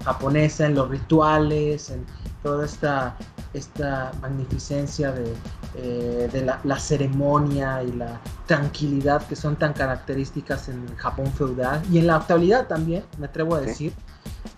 [0.03, 2.05] japonesa, en los rituales, en
[2.41, 3.15] toda esta,
[3.53, 5.35] esta magnificencia de,
[5.75, 11.99] eh, la, ceremonia y la tranquilidad que son tan características en el Japón feudal y
[11.99, 13.93] en la actualidad también, me atrevo a decir.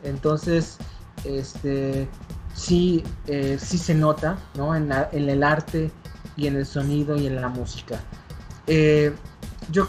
[0.03, 0.77] Entonces,
[1.25, 2.07] este
[2.53, 4.75] sí, eh, sí se nota ¿no?
[4.75, 5.91] en, en, el arte
[6.38, 7.99] y en el sonido y en la música.
[8.67, 9.13] Eh,
[9.71, 9.88] yo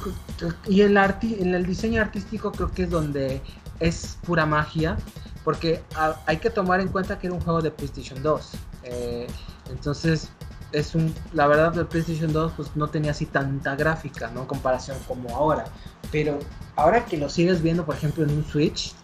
[0.67, 3.41] y el en el diseño artístico creo que es donde
[3.81, 4.97] es pura magia,
[5.45, 5.83] porque
[6.27, 8.51] hay que tomar en cuenta que era un juego de PlayStation 2.
[8.85, 9.27] Eh,
[9.71, 10.31] entonces,
[10.73, 14.43] es un, la verdad, el PlayStation 2 pues, no tenía así tanta gráfica, ¿no?
[14.43, 15.65] En comparación como ahora.
[16.11, 16.39] Pero
[16.77, 18.95] ahora que lo sigues viendo, por ejemplo, en un Switch,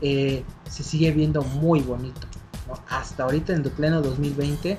[0.00, 2.26] eh, se sigue viendo muy bonito.
[2.88, 4.78] Hasta ahorita, en el pleno 2020, se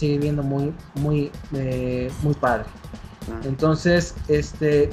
[0.00, 2.64] sigue viendo muy, muy, eh, muy padre.
[3.30, 3.40] Ah.
[3.44, 4.88] Entonces, este,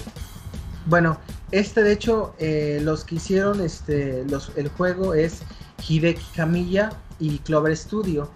[0.86, 1.18] bueno,
[1.51, 5.43] este de hecho, eh, los que hicieron este, el juego es
[5.88, 6.89] Hideki Kamiya
[7.20, 8.30] y Clover Studio.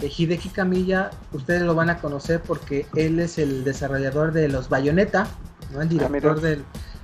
[0.00, 4.68] Eh, Hideki Kamiya, ustedes lo van a conocer porque él es el desarrollador de los
[4.68, 5.26] Bayonetta,
[5.72, 5.80] ¿no?
[5.80, 6.62] el ah, director del,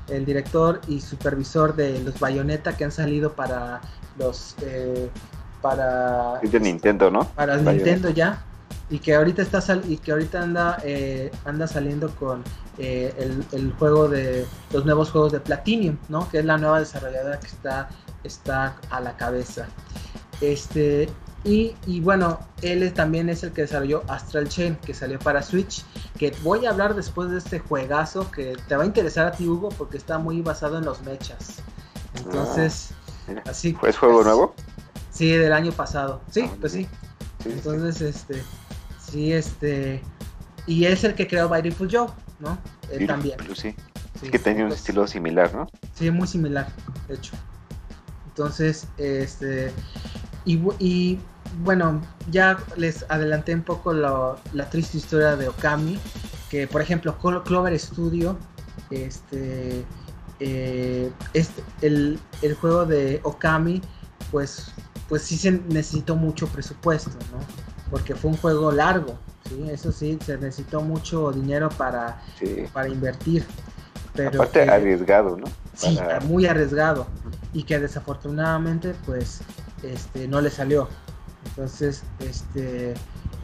[0.09, 3.81] el director y supervisor de los Bayonetta que han salido para
[4.19, 5.09] los eh,
[5.63, 7.25] para de Nintendo, ¿no?
[7.29, 8.45] Para Nintendo ya
[8.91, 12.43] y que ahorita está sal y que ahorita anda eh, anda saliendo con
[12.79, 16.29] eh, el, el, juego de los nuevos juegos de Platinum, ¿no?
[16.29, 17.89] Que es la nueva desarrolladora que está
[18.25, 19.67] está a la cabeza.
[20.41, 21.09] Este
[21.45, 25.85] y, y, bueno, él también es el que desarrolló Astral Chain, que salió para Switch,
[26.19, 29.47] que voy a hablar después de este juegazo que te va a interesar a ti,
[29.47, 31.57] Hugo, porque está muy basado en los mechas.
[32.15, 32.93] Entonces,
[33.29, 33.77] ah, así.
[33.83, 34.55] ¿Es juego pues, nuevo?
[35.11, 36.23] Sí, del año pasado.
[36.31, 36.89] Sí, ah, pues sí.
[37.45, 38.43] Entonces, este,
[39.15, 40.03] sí, este,
[40.67, 42.09] y es el que creó Beautiful Joe,
[42.41, 42.59] ¿no?
[42.91, 43.39] Él también.
[43.55, 43.75] Sí.
[44.23, 45.69] Es que tenía un pues, estilo similar, ¿no?
[45.95, 46.67] Sí, muy similar,
[47.09, 47.35] de hecho.
[48.27, 49.71] Entonces, este,
[50.45, 51.21] y, y
[51.63, 55.99] bueno, ya les adelanté un poco la triste historia de Okami,
[56.51, 58.37] que por ejemplo Clover Studio,
[58.91, 59.85] este,
[60.41, 62.19] eh, este el,
[62.61, 63.81] juego de Okami,
[64.33, 64.73] pues,
[65.09, 67.64] pues sí se necesitó mucho presupuesto, ¿no?
[67.95, 69.15] Porque fue un juego largo,
[69.49, 69.71] ¿sí?
[69.71, 72.21] Eso sí, se necesitó mucho dinero para,
[72.73, 73.47] para invertir.
[74.15, 75.47] Pero Aparte arriesgado, ¿no?
[75.77, 77.07] Sí, muy arriesgado.
[77.53, 79.43] Y que desafortunadamente, pues,
[79.85, 80.89] este, no le salió.
[81.47, 82.95] Entonces, este,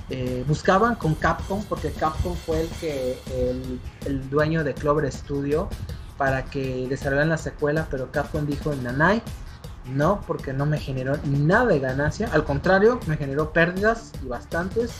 [0.09, 3.21] eh, buscaban con Capcom, porque Capcom fue el que
[4.05, 5.69] el, dueño de Clover Studio
[6.19, 9.23] para que desarrollaran la secuela, pero Capcom dijo en Nanai,
[9.87, 14.93] no, porque no me generó nada de ganancia, al contrario, me generó pérdidas y bastantes.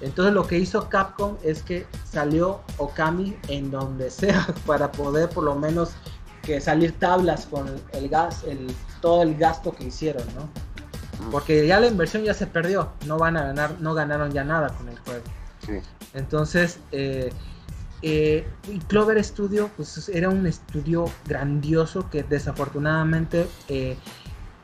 [0.00, 5.44] Entonces lo que hizo Capcom es que salió Okami en donde sea para poder por
[5.44, 5.90] lo menos
[6.42, 10.48] que salir tablas con el gas, el, todo el gasto que hicieron, ¿no?
[11.30, 14.70] Porque ya la inversión ya se perdió, no van a ganar, no ganaron ya nada
[14.70, 15.22] con el juego.
[16.14, 17.32] Entonces, eh,
[18.02, 18.46] eh,
[18.88, 23.96] Clover Studio, pues era un estudio grandioso que desafortunadamente eh,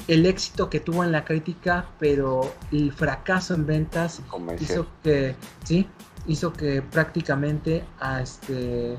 [0.08, 4.22] el éxito que tuvo en la crítica, pero el fracaso en ventas
[4.58, 5.86] hizo que, sí,
[6.26, 8.96] hizo que prácticamente a este,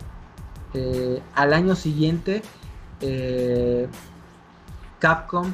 [1.36, 2.44] al año siguiente
[5.00, 5.54] Capcom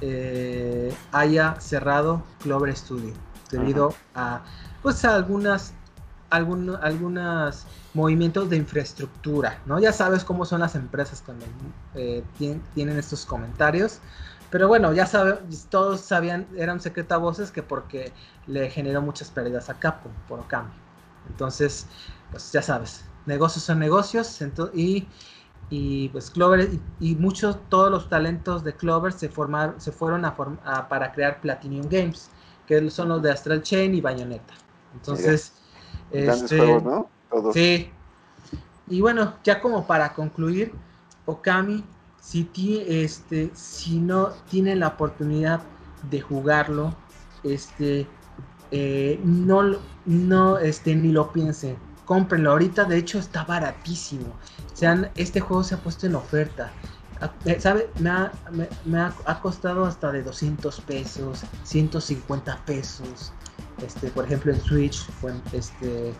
[0.00, 3.14] eh, haya cerrado Clover Studio
[3.50, 4.42] debido a
[4.82, 5.72] pues algunas
[6.36, 9.78] algunos movimientos de infraestructura, ¿no?
[9.78, 11.46] Ya sabes cómo son las empresas cuando
[11.94, 14.00] eh, tienen, estos comentarios,
[14.50, 15.38] pero bueno, ya saben,
[15.70, 18.12] todos sabían, eran secreta voces que porque
[18.46, 20.78] le generó muchas pérdidas a Capcom por cambio.
[21.28, 21.86] Entonces,
[22.30, 24.40] pues ya sabes, negocios son negocios
[24.74, 25.08] y
[25.68, 26.70] y pues Clover
[27.00, 30.36] y, muchos todos los talentos de Clover se formaron se fueron a,
[30.88, 32.30] para crear Platinum Games
[32.66, 34.54] que son los de Astral Chain y Bayonetta
[34.94, 35.52] entonces
[36.10, 37.08] este, ¿no?
[37.52, 37.90] sí
[38.88, 40.72] y bueno ya como para concluir
[41.24, 41.84] Okami
[42.20, 42.48] si
[42.86, 45.60] este si no tienen la oportunidad
[46.10, 46.94] de jugarlo
[47.42, 48.06] este
[48.70, 54.34] eh, no no este ni lo piensen cómprenlo ahorita de hecho está baratísimo
[54.76, 56.70] sean, este juego se ha puesto en oferta.
[57.22, 57.88] Ah, eh, ¿Sabe?
[57.98, 58.30] Me ha,
[58.84, 63.32] me, ha, costado hasta de 200 pesos, 150 pesos.
[63.84, 65.06] Este, por ejemplo, en Switch,
[65.52, 66.14] este,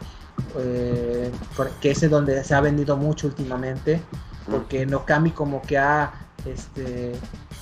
[0.59, 1.33] eh,
[1.81, 4.01] que es donde se ha vendido mucho últimamente.
[4.51, 6.13] Porque Nokami como que ha,
[6.45, 7.15] este,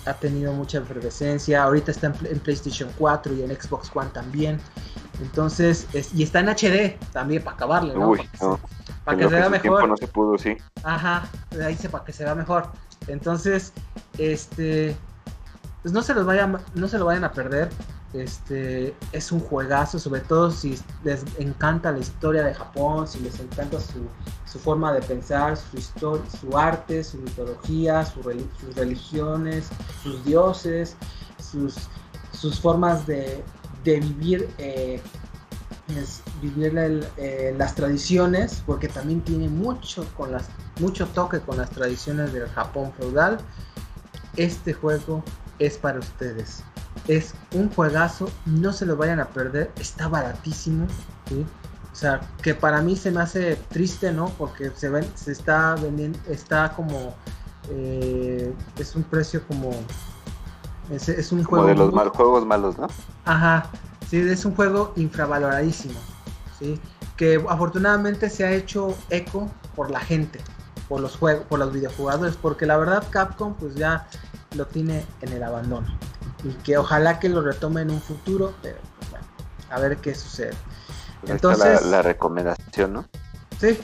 [0.07, 1.63] ha tenido mucha efervescencia.
[1.63, 4.61] Ahorita está en, PlayStation 4 y en Xbox One también.
[5.21, 8.15] Entonces, y está en HD también para acabarle, ¿no?
[9.05, 9.89] para que se vea mejor.
[9.89, 10.57] No se pudo, sí.
[10.83, 11.29] Ajá,
[11.65, 12.69] ahí se para que se vea mejor.
[13.07, 13.73] Entonces,
[14.19, 14.97] este,
[15.83, 17.71] pues no se los vayan, no se lo vayan a perder.
[18.15, 23.41] Este, es un juegazo, sobre todo si les encanta la historia de Japón, si les
[23.41, 28.25] encanta su, forma de pensar, su historia, su arte, su mitología, sus
[28.77, 29.69] religiones,
[30.01, 30.97] sus dioses,
[31.41, 33.43] sus, formas de,
[33.85, 35.01] vivir eh,
[35.89, 36.73] es vivir
[37.17, 40.31] eh, las tradiciones, porque también tiene mucho, con
[40.79, 43.39] mucho toque con las tradiciones del Japón feudal.
[44.37, 45.25] Este juego
[45.59, 46.63] es para ustedes.
[47.09, 50.87] Es un juegazo, no se lo vayan a perder, está baratísimo.
[51.93, 54.31] O sea, que para mí se me hace triste, ¿no?
[54.39, 57.15] Porque se, ven, se está vendiendo, está como,
[57.71, 59.71] eh, es un precio como,
[60.91, 61.67] es, un juego...
[61.67, 62.89] de los mal, juegos malos, ¿no?
[63.25, 63.71] Ajá,
[64.09, 65.99] Sí, es un juego infravaloradísimo,
[66.59, 66.79] ¿sí?
[67.17, 70.41] que afortunadamente se ha hecho eco por la gente,
[70.89, 74.07] por los juegos, por los videojugadores, porque la verdad Capcom pues ya
[74.57, 75.87] lo tiene en el abandono
[76.45, 78.77] y que ojalá que lo retome en un futuro, pero
[79.11, 79.27] bueno,
[79.71, 80.53] a ver qué sucede.
[81.27, 83.09] Entonces la, recomendación, ¿no?
[83.59, 83.79] Sí.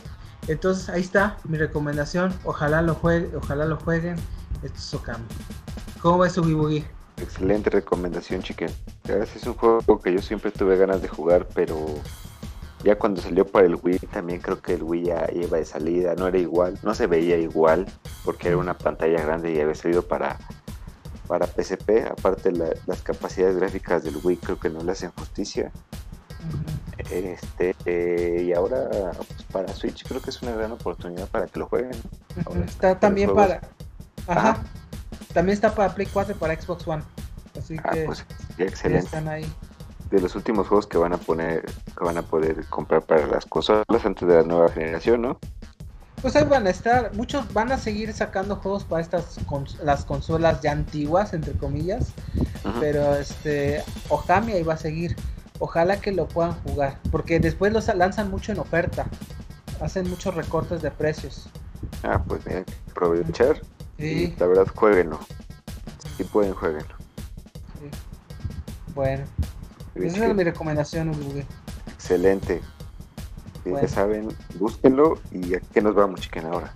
[0.46, 2.34] Entonces ahí está mi recomendación.
[2.44, 4.16] Ojalá lo jueguen, ojalá lo jueguen.
[4.62, 5.24] Esto es Okami.
[6.02, 6.86] ¿Cómo va su Boogie?
[7.16, 8.70] Excelente recomendación, chiquen.
[9.04, 11.76] Es un juego que yo siempre tuve ganas de jugar, pero
[12.82, 16.14] ya cuando salió para el Wii, también creo que el Wii ya iba de salida,
[16.14, 17.86] no era igual, no se veía igual,
[18.24, 20.38] porque era una pantalla grande y había salido para,
[21.30, 22.10] para PSP.
[22.10, 25.70] Aparte, las capacidades gráficas del Wii creo que no le hacen justicia.
[27.08, 31.60] Este, eh, y ahora pues, para Switch creo que es una gran oportunidad para que
[31.60, 31.92] lo jueguen.
[32.66, 33.60] está también para.
[34.26, 34.58] Ajá.
[35.32, 37.04] También está para Play 4 y para Xbox One.
[37.56, 38.24] Así ah, que pues,
[38.58, 39.04] excelente.
[39.04, 39.46] están ahí
[40.10, 41.64] de los últimos juegos que van a poner,
[41.96, 45.38] que van a poder comprar para las consolas antes de la nueva generación, ¿no?
[46.22, 49.38] Pues ahí van a estar, muchos van a seguir sacando juegos para estas
[49.82, 52.12] las consolas ya antiguas, entre comillas,
[52.78, 55.16] pero este Okami ahí va a seguir.
[55.58, 59.06] Ojalá que lo puedan jugar, porque después los lanzan mucho en oferta,
[59.80, 61.48] hacen muchos recortes de precios.
[62.02, 63.60] Ah, pues bien, aprovechar.
[63.98, 64.34] Sí.
[64.38, 65.20] la verdad, jueguenlo.
[66.16, 66.94] Si pueden, jueguenlo.
[67.78, 67.90] Sí.
[68.94, 69.24] Bueno,
[69.94, 71.14] esa es mi recomendación,
[71.94, 72.60] Excelente.
[73.64, 76.72] Ya saben, búsquenlo y a qué nos vamos, chiquen, ahora.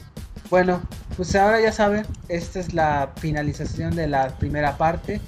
[0.50, 0.80] Bueno,
[1.16, 5.20] pues ahora ya saben, esta es la finalización de la primera parte.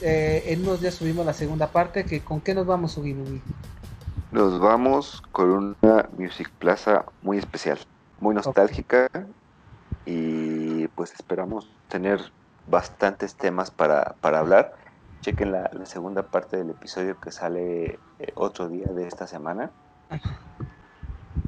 [0.00, 2.04] Eh, en unos días subimos la segunda parte.
[2.04, 3.14] Que, ¿Con qué nos vamos, Ugi
[4.32, 7.78] Nos vamos con una Music Plaza muy especial,
[8.20, 9.08] muy nostálgica
[10.06, 12.20] y pues esperamos tener
[12.68, 14.74] bastantes temas para, para hablar
[15.26, 19.70] chequen la, segunda parte del episodio que sale eh, otro día de esta semana.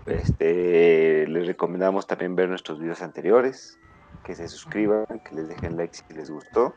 [0.06, 3.78] Este, les recomendamos también ver nuestros videos anteriores,
[4.24, 6.74] que se suscriban, que les dejen like si les gustó,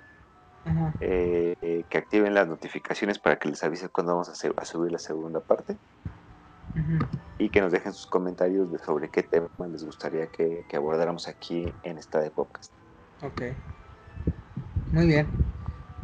[1.00, 5.40] eh, que activen las notificaciones para que les avise cuando vamos a, subir la segunda
[5.40, 5.78] parte
[7.38, 11.74] y que nos dejen sus comentarios sobre qué tema les gustaría que, que abordáramos aquí
[11.84, 12.72] en esta de podcast.
[13.24, 13.42] Ok,
[14.92, 15.28] muy bien.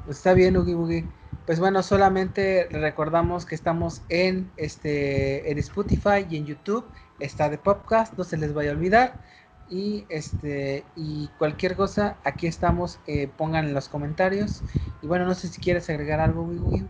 [0.07, 1.05] Está bien, Ugi Ugi.
[1.47, 6.85] Pues bueno, solamente recordamos que estamos en este en Spotify y en YouTube.
[7.21, 9.13] Está de podcast, no se les vaya a olvidar.
[9.69, 14.61] Y este y cualquier cosa, aquí estamos, eh, pongan en los comentarios.
[15.01, 16.85] Y bueno, no sé si quieres agregar algo, Ugi.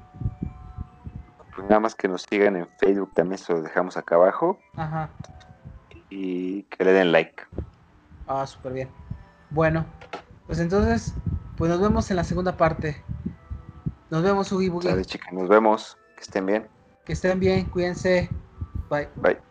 [1.55, 4.57] Pues nada más que nos sigan en Facebook, también se lo dejamos acá abajo.
[4.75, 5.11] Ajá.
[6.09, 7.43] Y que le den like.
[8.25, 8.89] Ah, súper bien.
[9.51, 9.85] Bueno,
[10.47, 11.13] pues entonces
[11.57, 13.03] pues nos vemos en la segunda parte.
[14.09, 14.87] Nos vemos, Ugi Bugi.
[14.87, 15.97] Dale, chica, nos vemos.
[16.15, 16.67] Que estén bien.
[17.05, 18.31] Que estén bien, cuídense.
[18.89, 19.09] Bye.
[19.21, 19.46] Bye.